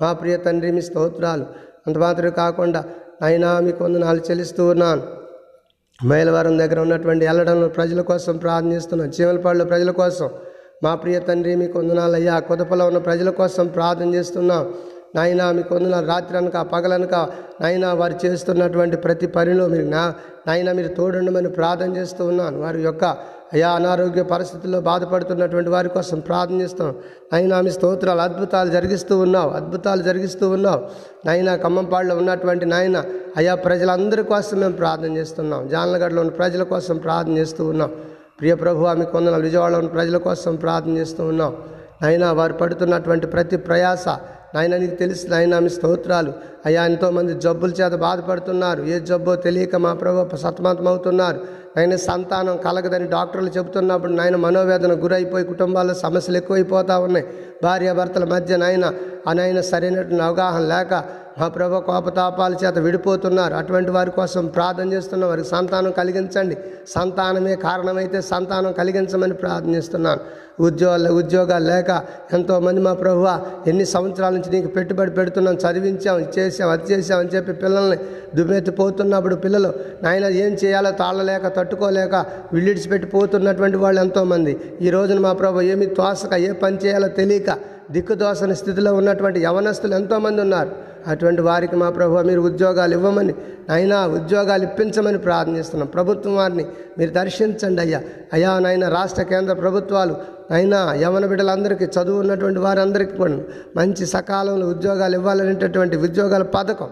మా 0.00 0.12
ప్రియ 0.12 0.36
తండ్రి 0.36 0.70
మీ 0.72 0.80
స్తోత్రాలు. 0.80 1.46
అంత 1.86 1.98
మాత్రమే 1.98 2.30
కాకుండా 2.30 2.84
అయినా 3.22 3.60
మీకు 3.60 3.84
వందనాలు 3.84 4.20
చెల్లిస్తూ 4.30 4.66
ఉన్నాను. 4.66 5.02
మైలవరం 6.06 6.58
దగ్గర 6.58 6.80
ఉన్నటువంటి 6.80 7.24
ఎల్లడంలో 7.24 7.68
ప్రజల 7.68 8.00
కోసం 8.00 8.36
ప్రార్థనిస్తున్నాం 8.36 9.08
చీమలపాడులో 9.08 9.64
ప్రజల 9.64 9.90
కోసం. 9.90 10.30
మా 10.82 10.94
ప్రియ 10.94 11.18
తండ్రి 11.18 11.54
మీకు 11.54 11.78
వందనాలయ్యా 11.78 12.38
కొదపలో 12.38 12.86
ఉన్న 12.86 12.98
ప్రజల 12.98 13.30
కోసం 13.30 13.66
ప్రార్థన 13.66 14.14
చేస్తున్నాం. 14.14 14.74
నాయనా 15.14 15.52
మీకు 15.52 15.74
వందనాలు 15.74 16.06
రాత్రి 16.06 16.36
అనక 16.36 16.56
పగలనక 16.60 17.14
నాయన 17.60 17.86
వారు 17.86 18.26
చేస్తున్నటువంటి 18.26 18.96
ప్రతి 18.96 19.26
పనిలో 19.26 19.66
మీరు 19.66 19.86
నా 19.86 20.14
నాయన 20.46 20.72
మీరు 20.72 20.88
తోడుండమని 20.88 21.48
ప్రార్థన 21.48 21.96
చేస్తూ 21.96 22.26
ఉన్నాను. 22.26 22.60
వారి 22.60 22.82
యొక్క 22.82 23.04
అయా 23.54 23.70
అనారోగ్య 23.70 24.22
పరిస్థితుల్లో 24.22 24.80
బాధపడుతున్నటువంటి 24.80 25.70
వారి 25.70 25.88
కోసం 25.88 26.20
ప్రార్థన 26.20 26.60
చేస్తాం. 26.60 26.94
నైనా 27.32 27.60
మీ 27.60 27.70
స్తోత్రాలు 27.70 28.20
అద్భుతాలు 28.20 28.70
జరిగిస్తూ 28.70 29.18
ఉన్నావు. 29.18 29.50
అద్భుతాలు 29.50 30.02
జరిగిస్తూ 30.02 30.50
ఉన్నావు. 30.50 30.82
నైనా 31.26 31.56
ఖమ్మంపాడులో 31.56 32.16
ఉన్నటువంటి 32.16 32.66
నాయన 32.66 33.04
అయా 33.36 33.54
ప్రజలందరి 33.54 34.22
కోసం 34.22 34.60
మేము 34.60 34.72
ప్రార్థన 34.72 35.16
చేస్తున్నాం. 35.16 35.68
జానలగడ్డలో 35.68 36.20
ఉన్న 36.20 36.32
ప్రజల 36.32 36.62
కోసం 36.62 36.96
ప్రార్థన 36.96 37.38
చేస్తూ 37.38 37.64
ఉన్నాం. 37.66 37.92
ప్రియ 38.40 38.54
ప్రభు 38.54 38.84
ఆమె 38.84 39.04
కొందరు 39.04 39.42
విజయవాడలో 39.42 39.78
ఉన్న 39.78 39.90
ప్రజల 39.90 40.16
కోసం 40.16 40.56
ప్రార్థన 40.56 40.96
చేస్తూ 40.96 41.24
ఉన్నాం. 41.24 41.56
నైనా 42.02 42.32
వారు 42.32 42.52
పడుతున్నటువంటి 42.52 43.26
ప్రతి 43.26 43.56
ప్రయాస 43.56 44.08
నాయన 44.54 44.76
నీకు 44.76 44.94
తెలుసు 44.94 45.26
నాయన 45.28 45.58
మీ 45.58 45.68
స్తోత్రాలు. 45.68 46.32
అయ్యా 46.66 46.84
ఎంతోమంది 46.86 47.34
జబ్బుల 47.34 47.70
చేత 47.70 47.92
బాధపడుతున్నారు. 47.92 48.82
ఏ 48.82 48.98
జబ్బో 49.00 49.36
తెలియక 49.36 49.76
మా 49.76 49.92
ప్రభు 49.94 50.36
సతమతమవుతున్నారు. 50.36 51.40
నాయన 51.76 51.96
సంతానం 51.96 52.56
కలగదని 52.56 53.08
డాక్టర్లు 53.08 53.50
చెబుతున్నప్పుడు 53.50 54.12
నాయన 54.12 54.36
మనోవేదన 54.36 54.92
గురైపోయి 55.04 55.44
కుటుంబాల్లో 55.44 55.94
సమస్యలు 55.94 56.36
ఎక్కువైపోతూ 56.36 57.00
ఉన్నాయి. 57.00 57.26
భార్యాభర్తల 57.62 58.24
మధ్య 58.24 58.56
నాయన 58.56 58.92
ఆ 59.28 59.32
నాయన 59.32 59.60
సరైనటువంటి 59.60 60.24
అవగాహన 60.24 60.64
లేక 60.74 61.04
మా 61.38 61.46
ప్రభు 61.48 61.80
కోపతాపాల 61.86 62.52
చేత 62.62 62.78
విడిపోతున్నారు. 62.78 63.54
అటువంటి 63.54 63.90
వారి 63.90 64.10
కోసం 64.10 64.46
ప్రార్థన 64.56 64.86
చేస్తున్న 64.92 65.24
వారికి 65.30 65.48
సంతానం 65.48 65.92
కలిగించండి. 66.00 66.56
సంతానమే 66.94 67.54
కారణమైతే 67.66 68.18
సంతానం 68.32 68.72
కలిగించమని 68.72 69.36
ప్రార్థనిస్తున్నాను 69.42 70.20
ఉద్యోగాలు 70.66 71.10
ఉద్యోగాలు 71.20 71.66
లేక 71.66 71.90
ఎంతోమంది 72.32 72.80
మా 72.80 72.92
ప్రభువ 72.92 73.28
ఎన్ని 73.66 73.84
సంవత్సరాల 73.84 74.32
నుంచి 74.34 74.50
నీకు 74.50 74.68
పెట్టుబడి 74.68 75.10
పెడుతున్నాం 75.10 75.56
చదివించాం 75.64 76.20
చేసాం 76.36 76.68
అది 76.74 76.84
చేసాం 76.92 77.18
అని 77.18 77.28
చెప్పి 77.28 77.52
పిల్లల్ని 77.52 77.98
దుమ్మెత్తిపోతున్నప్పుడు 78.36 79.36
పిల్లలు 79.44 79.70
నాయన 80.02 80.26
ఏం 80.44 80.52
చేయాలో 80.64 80.90
తాళలేక 81.02 81.46
తట్టుకోలేక 81.56 82.14
విడిచిపెట్టి 82.52 83.06
పోతున్నటువంటి 83.06 83.76
వాళ్ళు 83.76 84.00
ఎంతోమంది. 84.00 84.54
ఈ 84.82 84.90
రోజున 84.90 85.18
మా 85.18 85.32
ప్రభు 85.32 85.66
ఏమి 85.74 85.86
తోసక 86.00 86.34
ఏ 86.48 86.52
పని 86.64 86.78
చేయాలో 86.84 87.08
తెలియక 87.20 87.50
దిక్కుదోసని 87.90 88.54
స్థితిలో 88.56 88.94
ఉన్నటువంటి 88.94 89.38
యవనస్తులు 89.40 89.94
ఎంతోమంది 89.94 90.40
ఉన్నారు. 90.40 90.93
అటువంటి 91.06 91.42
వారికి 91.42 91.76
మా 91.76 91.88
ప్రభు 91.90 92.18
మీరు 92.18 92.40
ఉద్యోగాలు 92.40 92.94
ఇవ్వమని 92.94 93.34
అయినా 93.70 94.06
ఉద్యోగాలు 94.06 94.64
ఇప్పించమని 94.64 95.18
ప్రార్థనిస్తున్నాం 95.18 95.88
ప్రభుత్వం 95.88 96.34
వారిని 96.34 96.64
మీరు 96.98 97.10
దర్శించండి 97.10 97.80
అయ్యా. 97.80 98.00
అయ్యా 98.32 98.58
నాయన 98.58 98.88
రాష్ట్ర 98.88 99.22
కేంద్ర 99.22 99.54
ప్రభుత్వాలు 99.54 100.16
అయినా 100.50 100.80
యవన 100.94 101.26
బిడ్డలందరికీ 101.26 101.84
చదువు 101.84 102.18
ఉన్నటువంటి 102.18 102.60
వారందరికీ 102.60 103.16
కూడా 103.16 103.38
మంచి 103.76 104.06
సకాలంలో 104.06 104.66
ఉద్యోగాలు 104.66 105.14
ఇవ్వాలనేటటువంటి 105.14 105.96
ఉద్యోగాల 105.96 106.42
పథకం. 106.56 106.90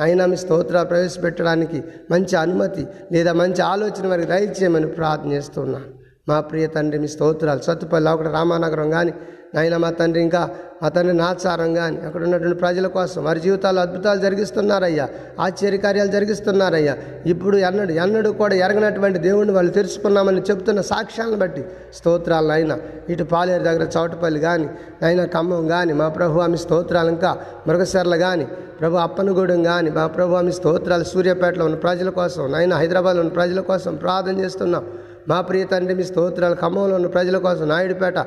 అయినా 0.00 0.26
మీ 0.26 0.36
స్తోత్ర 0.36 0.82
ప్రవేశపెట్టడానికి 0.82 1.78
మంచి 2.10 2.36
అనుమతి 2.36 2.82
లేదా 3.12 3.32
మంచి 3.32 3.62
ఆలోచన 3.62 4.06
వారికి 4.06 4.28
దయచేయమని 4.28 4.86
ప్రార్థన 4.86 5.32
చేస్తున్నాను 5.32 5.88
మా 6.28 6.40
ప్రియ 6.40 6.66
తండ్రి 6.66 6.98
మీ 6.98 7.08
స్తోత్రాలు 7.08 7.62
సత్తుపల్లి 7.62 8.10
ఒకటి 8.10 8.28
రామానగరం 8.28 8.90
కానీ 8.90 9.12
నాయన 9.54 9.76
మా 9.76 9.90
తండ్రి 9.90 10.22
ఇంకా 10.22 10.40
అతన్ని 10.82 11.12
నాచారంగా 11.12 11.84
నాచారం 11.88 12.06
అక్కడ 12.08 12.22
ఉన్నటువంటి 12.24 12.58
ప్రజల 12.60 12.86
కోసం 12.86 13.24
వారి 13.24 13.40
జీవితాలు 13.40 13.80
అద్భుతాలు 13.80 14.20
జరిగిస్తున్నారయ్యా. 14.20 15.06
ఆశ్చర్యకార్యాలు 15.40 16.10
జరిగిస్తున్నారయ్యా. 16.10 16.94
ఇప్పుడు 17.26 17.56
ఎన్నడు 17.68 17.92
ఎన్నడూ 17.92 18.32
కూడా 18.32 18.54
ఎరగనటువంటి 18.56 19.18
దేవుణ్ణి 19.18 19.52
వాళ్ళు 19.52 19.72
తెలుసుకున్నామని 19.72 20.42
చెప్తున్న 20.50 20.80
సాక్ష్యాలను 20.80 21.36
బట్టి 21.36 21.64
స్తోత్రాలు 21.94 22.48
నాయన 22.48 22.76
ఇటు 23.08 23.24
పాలేరు 23.24 23.64
దగ్గర 23.64 23.88
చౌటపల్లి 23.96 24.40
కానీ 24.40 24.68
నాయన 25.02 25.24
ఖమ్మం 25.26 25.66
కానీ 25.68 25.92
మా 25.92 26.08
ప్రభు 26.08 26.40
ఆమె 26.40 26.56
స్తోత్రాలు 26.56 27.08
ఇంకా 27.08 27.36
మృగశర్ల 27.66 28.16
కానీ 28.16 28.46
ప్రభు 28.80 28.96
అప్పనగూడెం 28.96 29.62
కానీ 29.62 29.90
మా 29.90 30.06
ప్రభు 30.06 30.34
ఆమె 30.34 30.50
స్తోత్రాలు 30.50 31.04
సూర్యాపేటలో 31.04 31.64
ఉన్న 31.64 31.76
ప్రజల 31.76 32.08
కోసం 32.10 32.52
నాయన 32.52 32.74
హైదరాబాద్లో 32.74 33.22
ఉన్న 33.22 33.32
ప్రజల 33.34 33.60
కోసం 33.60 33.96
ప్రార్థన 33.96 34.36
చేస్తున్నాం. 34.40 34.84
మా 35.30 35.38
ప్రియ 35.40 35.64
తండ్రి 35.64 35.94
మీ 35.94 36.04
స్తోత్రాలు 36.04 36.56
ఖమ్మంలో 36.62 36.94
ఉన్న 36.96 37.08
ప్రజల 37.16 37.36
కోసం 37.38 37.64
నాయుడుపేట 37.68 38.18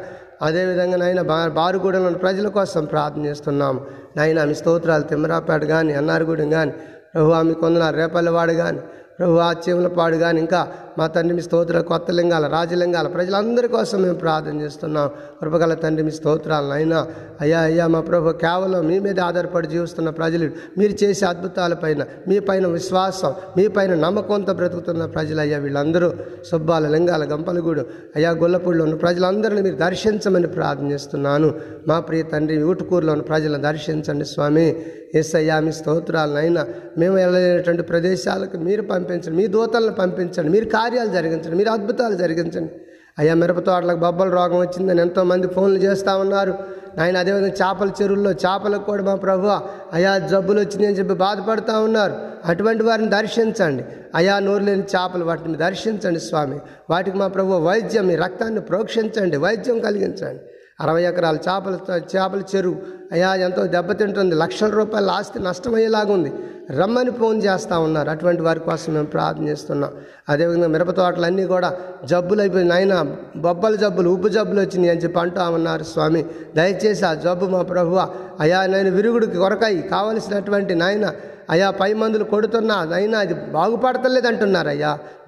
అదేవిధంగా 0.47 0.97
నాయన 0.97 1.21
బా 1.21 1.37
బారుగూడెంలో 1.57 2.07
ఉన్న 2.07 2.19
ప్రజల 2.25 2.47
కోసం 2.47 2.85
ప్రార్థన 2.85 3.21
చేస్తున్నాము. 3.25 3.79
నాయన 4.17 4.43
మీ 4.43 4.55
స్తోత్రాలు 4.61 5.05
తిమ్మరాపేట 5.11 5.63
కానీ 5.73 5.93
అన్నారగూడెం 5.93 6.49
కానీ 6.49 6.73
ప్రభు 7.13 7.31
ఆమె 7.39 7.53
కొందనారు 7.63 7.95
రేపల్లవాడు 7.95 8.53
కానీ 8.53 8.81
ప్రభు 9.19 9.35
ఆ 9.47 9.49
చీమలపాడు 9.63 10.17
కానీ 10.17 10.39
ఇంకా 10.39 10.61
మా 10.97 11.07
తండ్రి 11.07 11.35
మీ 11.35 11.41
స్తోత్ర 11.41 11.81
కొత్త 11.81 12.11
లింగాల 12.11 12.47
రాజలింగాల 12.47 13.07
ప్రజలందరి 13.07 13.67
కోసం 13.67 14.01
మేము 14.01 14.15
ప్రార్థన 14.15 14.61
చేస్తున్నాం. 14.61 15.09
కృపగల 15.41 15.73
తండ్రి 15.73 16.03
మీ 16.03 16.11
స్తోత్రాలను 16.11 16.71
అయినా 16.71 17.07
అయ్యా 17.41 17.59
అయ్యా 17.59 17.87
మా 17.87 18.01
ప్రభు 18.01 18.31
కేవలం 18.31 18.87
మీ 18.87 18.99
మీద 18.99 19.19
ఆధారపడి 19.19 19.67
జీవిస్తున్న 19.67 20.09
ప్రజలు 20.09 20.49
మీరు 20.77 21.03
చేసే 21.03 21.25
అద్భుతాలపైన 21.25 22.05
మీ 22.27 22.39
పైన 22.39 22.67
విశ్వాసం 22.67 23.33
మీ 23.57 23.67
పైన 23.67 23.95
నమ్మకంతో 23.95 24.53
బ్రతుకుతున్న 24.53 25.05
ప్రజలు 25.05 25.39
అయ్యా 25.39 25.57
వీళ్ళందరూ 25.57 26.11
సుబ్బాల 26.51 26.87
లింగాల 26.87 27.23
గంపలగూడు. 27.23 27.85
అయ్యా 28.15 28.31
గొల్లపూడిలో 28.31 28.83
ఉన్న 28.83 28.95
ప్రజలందరిని 28.95 29.61
మీరు 29.61 29.75
దర్శించమని 29.75 30.47
ప్రార్థన 30.47 30.91
చేస్తున్నాను. 30.91 31.55
మా 31.87 31.99
ప్రియ 31.99 32.23
తండ్రి 32.23 32.63
ఊటుకూరులో 32.63 33.11
ఉన్న 33.13 33.23
ప్రజలను 33.23 33.61
దర్శించండి 33.61 34.25
స్వామి. 34.25 34.75
ఎస్ 35.15 35.35
అయ్యా 35.35 35.59
మీ 35.59 35.71
స్తోత్రాలనైనా 35.71 36.67
మేము 36.97 37.15
వెళ్ళలేనటువంటి 37.15 37.83
ప్రదేశాలకు 37.83 38.57
మీరు 38.57 38.81
పంపించండి 38.81 39.37
మీ 39.37 39.47
దూతలను 39.47 39.93
పంపించండి 39.93 40.51
మీరు 40.51 40.65
కార్యాలు 40.81 41.09
జరిగించండి. 41.09 41.57
మీరు 41.57 41.69
అద్భుతాలు 41.69 42.15
జరిగించండి. 42.15 42.71
అయ్యా 43.19 43.33
మిరప 43.33 43.59
తోటలకు 43.59 43.97
బొబ్బల 43.97 44.29
రోగం 44.29 44.59
వచ్చిందని 44.59 45.01
ఎంతోమంది 45.01 45.47
ఫోన్లు 45.47 45.79
చేస్తూ 45.79 46.17
ఉన్నారు. 46.17 46.53
ఆయన 47.01 47.17
అదేవిధంగా 47.17 47.51
చేపల 47.51 47.89
చెరువుల్లో 48.01 48.31
చేపలకు 48.31 48.83
కూడా 48.83 49.03
మా 49.03 49.15
ప్రభు 49.15 49.47
అయా 49.93 50.17
జబ్బులు 50.17 50.59
వచ్చినాయని 50.59 50.97
చెప్పి 50.97 51.13
బాధపడుతూ 51.13 51.83
ఉన్నారు. 51.83 52.13
అటువంటి 52.45 52.83
వారిని 52.83 53.09
దర్శించండి. 53.09 53.85
అయా 54.15 54.39
నోరు 54.39 54.63
లేని 54.63 54.81
చేపలు 54.81 55.25
వాటిని 55.25 55.57
దర్శించండి 55.57 56.19
స్వామి. 56.19 56.59
వాటికి 56.89 57.17
మా 57.17 57.27
ప్రభు 57.27 57.53
వైద్యం 57.53 58.07
మీ 58.07 58.15
రక్తాన్ని 58.15 58.61
ప్రోక్షించండి 58.61 59.37
వైద్యం 59.37 59.79
కలిగించండి. 59.79 60.41
అరవై 60.81 61.03
ఎకరాల 61.03 61.35
చేపల 61.35 61.77
చేపల 61.97 62.41
చెరువు. 62.55 62.75
అయ్యా 63.11 63.35
ఎంతో 63.35 63.65
దెబ్బతింటుంది. 63.65 64.35
లక్షల 64.35 64.69
రూపాయల 64.69 65.11
ఆస్తి 65.11 65.39
నష్టమయ్యేలాగా 65.39 66.13
ఉంది. 66.13 66.33
రమ్మని 66.77 67.11
ఫోన్ 67.11 67.43
చేస్తూ 67.43 67.79
ఉన్నారు. 67.79 68.09
అటువంటి 68.09 68.41
వారి 68.41 68.59
కోసం 68.59 68.93
మేము 68.93 69.05
ప్రార్థన 69.05 69.47
చేస్తున్నాం. 69.47 69.91
అదేవిధంగా 70.29 70.67
మిరప 70.67 70.91
తోటలన్నీ 70.91 71.45
కూడా 71.45 71.73
జబ్బులు 72.05 72.41
అయిపోయి 72.41 72.65
నాయన 72.65 73.15
బొబ్బల 73.35 73.75
జబ్బులు 73.75 74.09
ఉబ్బు 74.09 74.27
జబ్బులు 74.27 74.59
వచ్చినాయి 74.59 74.89
అని 74.89 74.99
చెప్పి 74.99 75.19
అంటూ 75.19 75.51
ఉన్నారు 75.51 75.83
స్వామి. 75.83 76.25
దయచేసి 76.55 77.05
ఆ 77.05 77.13
జబ్బు 77.13 77.45
మా 77.45 77.61
ప్రభువ. 77.61 78.09
అయ్యా 78.39 78.65
నేను 78.65 78.91
విరుగుడికి 78.91 79.37
కొరకాయి 79.37 79.81
కావలసినటువంటి 79.81 80.75
నాయన 80.75 81.11
అయ్యా 81.51 81.71
పై 81.71 81.93
మందులు 81.93 82.23
కొడుతున్నా 82.23 82.75
అయినా 82.95 83.19
అది 83.19 83.33
బాగుపడతలేదు 83.33 84.27
అంటున్నారు 84.27 84.73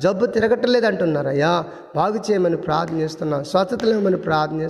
జబ్బు 0.01 0.25
తిరగట్లేదు 0.25 0.87
అంటున్నారయ్యా. 0.87 1.63
బాగు 1.95 2.17
చేయమని 2.17 2.57
ప్రార్థన 2.57 2.99
చేస్తున్నాం 2.99 3.43
స్వస్థతలేమని 3.43 4.17
ప్రార్థన 4.17 4.69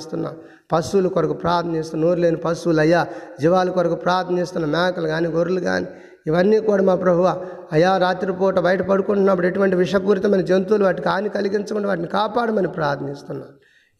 పశువుల 0.72 1.08
కొరకు 1.08 1.34
ప్రార్థన 1.34 1.82
నోరు 1.96 2.20
లేని 2.20 2.38
పశువులు 2.38 2.82
అయ్యా 2.82 3.06
జీవాల 3.39 3.70
కొరకు 3.70 3.96
ప్రార్థన 3.96 4.39
చేస్తున్న 4.39 4.66
మేకలు 4.66 5.08
కానీ 5.08 5.28
గొర్రెలు 5.28 5.60
కానీ 5.60 5.88
ఇవన్నీ 6.28 6.60
కూడా 6.60 6.84
మా 6.84 6.96
ప్రభువ 6.96 7.28
అయా 7.72 7.98
రాత్రిపూట 7.98 8.60
బయట 8.60 8.82
పడుకుంటున్నప్పుడు 8.82 9.48
ఎటువంటి 9.48 9.76
విషపూరితమైన 9.76 10.42
జంతువులు 10.42 10.84
వాటికి 10.84 11.08
హాని 11.08 11.30
కలిగించకుండా 11.30 11.88
వాటిని 11.88 12.08
కాపాడమని 12.08 12.68
ప్రార్థనిస్తున్నాను 12.68 13.54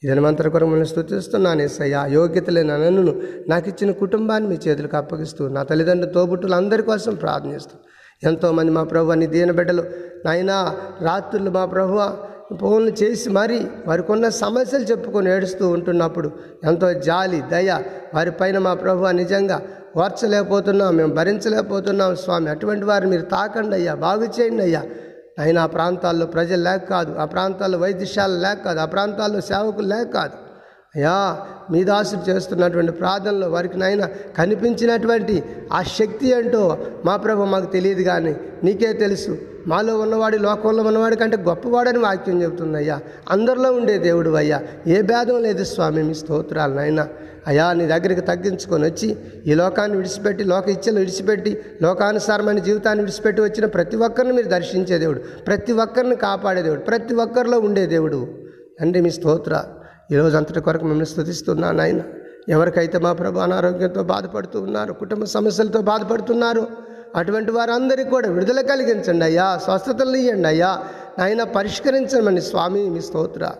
ఇదనమంతర 0.04 0.48
కొరకు 0.48 0.70
మిమ్మల్ని 0.70 0.90
స్థుతిస్తున్నాను 0.92 1.62
ఎస్సయ్యా 1.62 2.02
యోగ్యత 2.18 2.50
లేని 2.50 2.70
నన్ను 2.70 3.14
నాకు 3.48 3.68
ఇచ్చిన 3.70 3.92
కుటుంబాన్ని 4.04 4.50
మీ 4.50 4.58
చేతులకు 4.66 4.98
అప్పగిస్తూ 4.98 5.48
నా 5.48 5.64
తల్లిదండ్రులు 5.64 6.14
తోబుట్టులు 6.14 6.56
అందరి 6.56 6.84
కోసం 6.84 7.16
ప్రార్థనిస్తూ. 7.16 7.76
ఎంతోమంది 8.24 8.72
మా 8.72 8.84
ప్రభు 8.84 9.12
అని 9.12 9.28
దీన 9.28 9.52
బిడ్డలు 9.52 9.84
నాయనా 10.26 10.58
రాత్రులు 11.02 11.50
మా 11.50 11.64
ప్రభు 11.66 11.96
ఫోన్లు 12.60 12.92
చేసి 13.02 13.28
మరి 13.30 13.60
వారికి 13.88 14.12
ఉన్న 14.12 14.30
సమస్యలు 14.30 14.84
చెప్పుకొని 14.84 15.30
ఏడుస్తూ 15.30 15.64
ఉంటున్నప్పుడు 15.70 16.30
ఎంతో 16.64 16.94
జాలి 17.08 17.40
దయ 17.54 17.78
వారిపైన 18.14 18.58
మా 18.58 18.74
ప్రభు 18.74 19.12
నిజంగా 19.22 19.58
ఓర్చలేకపోతున్నాం 19.96 20.92
మేము 20.98 21.14
భరించలేకపోతున్నాం 21.14 22.16
స్వామి. 22.16 22.50
అటువంటి 22.50 22.86
వారిని 22.86 23.12
మీరు 23.12 23.26
తాకండి 23.36 23.76
అయ్యా 23.76 23.94
బాగు 24.06 24.28
చేయండి 24.40 24.64
అయ్యా. 24.64 24.84
అయినా 25.40 25.64
ఆ 25.64 25.66
ప్రాంతాల్లో 25.66 26.26
ప్రజలు 26.26 26.62
లేక 26.64 26.90
కాదు 26.90 27.16
ఆ 27.20 27.26
ప్రాంతాల్లో 27.26 27.78
వైద్యశాల 27.78 28.32
లేక 28.32 28.66
కాదు 28.66 28.80
ఆ 28.80 28.86
ప్రాంతాల్లో 28.86 29.42
సేవకులు 29.42 29.88
లేక 29.88 30.14
కాదు. 30.14 30.34
అయ్యా 30.96 31.38
మీ 31.72 31.84
దాసుడు 31.84 32.30
చేస్తున్నటువంటి 32.30 32.92
ప్రార్థనలో 32.92 33.50
వారికి 33.50 33.78
నాయన 33.78 34.06
కనిపించినటువంటి 34.38 35.44
ఆ 35.74 35.84
శక్తి 35.84 36.28
ఏంటో 36.28 36.78
మా 37.06 37.16
ప్రభు 37.16 37.44
మాకు 37.44 37.66
తెలియదు 37.66 38.02
కానీ 38.02 38.36
నీకే 38.64 38.94
తెలుసు. 38.94 39.38
మాలో 39.68 40.00
ఉన్నవాడి 40.00 40.38
లోకంలో 40.38 40.84
ఉన్నవాడి 40.84 41.16
కంటే 41.16 41.38
గొప్పవాడని 41.38 41.98
వాక్యం 41.98 42.42
చెబుతుంది 42.42 42.78
అయ్యా. 42.78 43.00
అందరిలో 43.30 43.72
ఉండే 43.72 43.98
దేవుడు 43.98 44.30
అయ్యా. 44.30 44.62
ఏ 44.88 45.02
భేదం 45.02 45.44
లేదు 45.44 45.64
స్వామి 45.64 46.04
మీ 46.04 46.14
స్తోత్రాలు 46.14 46.74
నాయనా 46.74 47.08
అయ్యా 47.48 47.74
నీ 47.74 47.86
దగ్గరికి 47.86 48.22
తగ్గించుకొని 48.22 48.84
వచ్చి 48.84 49.18
ఈ 49.46 49.54
లోకాన్ని 49.54 49.98
విడిచిపెట్టి 49.98 50.44
లోక 50.44 50.70
ఇచ్చలు 50.70 51.00
విడిచిపెట్టి 51.00 51.62
లోకానుసారమైన 51.82 52.60
జీవితాన్ని 52.60 53.04
విడిచిపెట్టి 53.04 53.42
వచ్చిన 53.42 53.66
ప్రతి 53.66 53.98
ఒక్కరిని 53.98 54.34
మీరు 54.34 54.48
దర్శించే 54.48 54.98
దేవుడు. 54.98 55.20
ప్రతి 55.20 55.72
ఒక్కరిని 55.72 56.16
కాపాడే 56.16 56.62
దేవుడు. 56.62 56.80
ప్రతి 56.80 57.16
ఒక్కరిలో 57.16 57.60
ఉండే 57.60 57.86
దేవుడు. 57.86 58.28
తండ్రి 58.82 59.02
మీ 59.02 59.10
స్తోత్ర. 59.10 59.64
ఈరోజు 60.12 60.38
అంతటి 60.38 60.62
కొరకు 60.62 60.84
మిమ్మల్ని 60.84 61.06
స్థుతిస్తున్నాను 61.06 61.82
ఆయన 61.82 62.02
ఎవరికైతే 62.50 62.98
మా 62.98 63.14
ప్రభు 63.14 63.40
అనారోగ్యంతో 63.40 64.04
బాధపడుతూ 64.04 64.62
ఉన్నారు 64.62 64.94
కుటుంబ 64.94 65.24
సమస్యలతో 65.24 65.82
బాధపడుతున్నారు 65.82 66.68
అటువంటి 67.16 67.52
వారందరికీ 67.52 68.10
కూడా 68.10 68.30
విడుదల 68.30 68.62
కలిగించండి 68.62 69.26
అయ్యా. 69.26 69.60
స్వస్థతలు 69.64 70.18
ఇవ్వండి 70.18 70.48
అయ్యా. 70.48 70.84
నాయన 71.20 71.44
పరిష్కరించమని 71.44 72.42
స్వామి 72.42 72.90
మీ 72.90 73.02
స్తోత్ర. 73.02 73.52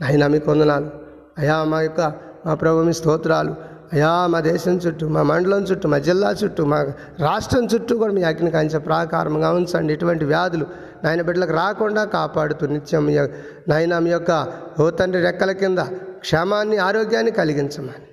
నాయన 0.00 0.26
మీ 0.26 0.38
కొందనాలు 0.38 0.90
అయ్యా 1.38 1.64
మా 1.64 1.80
యొక్క 1.82 2.29
మా 2.46 2.54
ప్రభు 2.54 2.82
మీ 2.82 2.92
స్తోత్రాలు. 2.92 3.54
అయా 3.92 4.26
మా 4.26 4.40
దేశం 4.40 4.76
చుట్టూ 4.76 5.08
మా 5.08 5.22
మండలం 5.22 5.62
చుట్టూ 5.62 5.88
మా 5.88 5.98
జిల్లా 5.98 6.34
చుట్టూ 6.44 6.64
మా 6.64 6.82
రాష్ట్రం 7.18 7.66
చుట్టూ 7.66 7.98
కూడా 7.98 8.12
మీ 8.12 8.22
అగ్ని 8.22 8.50
కాంచ 8.50 8.78
ప్రాకారంగా 8.78 9.50
ఉంచండి. 9.50 9.92
ఇటువంటి 9.92 10.24
వ్యాధులు 10.24 10.66
నాయన 11.04 11.22
బిడ్డలకు 11.22 11.52
రాకుండా 11.52 12.04
కాపాడుతూ 12.04 12.66
నిత్యం 12.66 13.10
యొక్క- 13.10 13.36
నాయన 13.68 13.98
మీ 13.98 14.10
యొక్క 14.10 14.52
ఓ 14.80 14.90
తండ్రి 14.90 15.22
రెక్కల 15.22 15.52
కింద 15.52 15.78
క్షేమాన్ని 16.18 16.76
ఆరోగ్యాన్ని 16.76 17.32
కలిగించమని. 17.32 18.10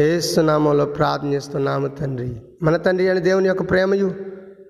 ఏసునామంలో 0.00 0.84
ప్రార్థన 0.84 1.28
చేస్తున్నాము 1.28 1.88
తండ్రి. 1.88 2.42
మన 2.62 2.76
తండ్రి 2.76 3.08
అని 3.08 3.20
దేవుని 3.20 3.48
యొక్క 3.48 3.70
ప్రేమయు 3.70 4.14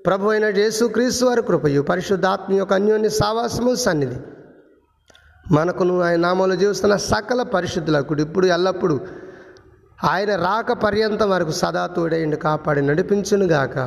ప్రభు 0.06 0.30
అయిన 0.30 0.44
యేసు 0.44 0.84
క్రీస్తు 0.84 1.26
వారి 1.26 1.42
కృపయు 1.42 1.82
పరిశుద్ధాత్మ 1.82 2.54
యొక్క 2.54 2.72
అన్యోన్య 2.72 3.08
సావాసము 3.08 3.74
సన్నిధి. 3.74 4.16
మనకును 5.52 6.00
ఆయన 6.00 6.20
నామంలో 6.20 6.56
జీవిస్తున్న 6.56 6.96
సకల 6.96 7.42
పరిశుద్ధులకు 7.42 8.16
ఇప్పుడు 8.16 8.46
ఎల్లప్పుడూ 8.46 9.00
ఆయన 10.04 10.36
రాక 10.36 10.72
పర్యంతం 10.72 11.30
వరకు 11.30 11.50
సదా 11.50 11.86
తోడేయండి 11.86 12.36
కాపాడి 12.36 12.82
నడిపించునుగాక. 12.82 13.78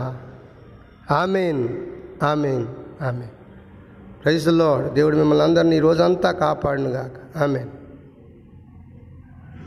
ఆమెన్. 1.13 1.69
ఆమెన్. 2.23 2.67
ఆమెన్. 3.01 3.29
ప్రైజుల్లో 4.23 4.89
దేవుడు 4.93 5.17
మిమ్మల్ని 5.17 5.43
అందరినీ 5.43 5.75
ఈ 5.75 5.79
రోజంతా 5.79 6.31
కాపాడునుగాక. 6.31 7.43
ఆమెన్. 7.43 7.69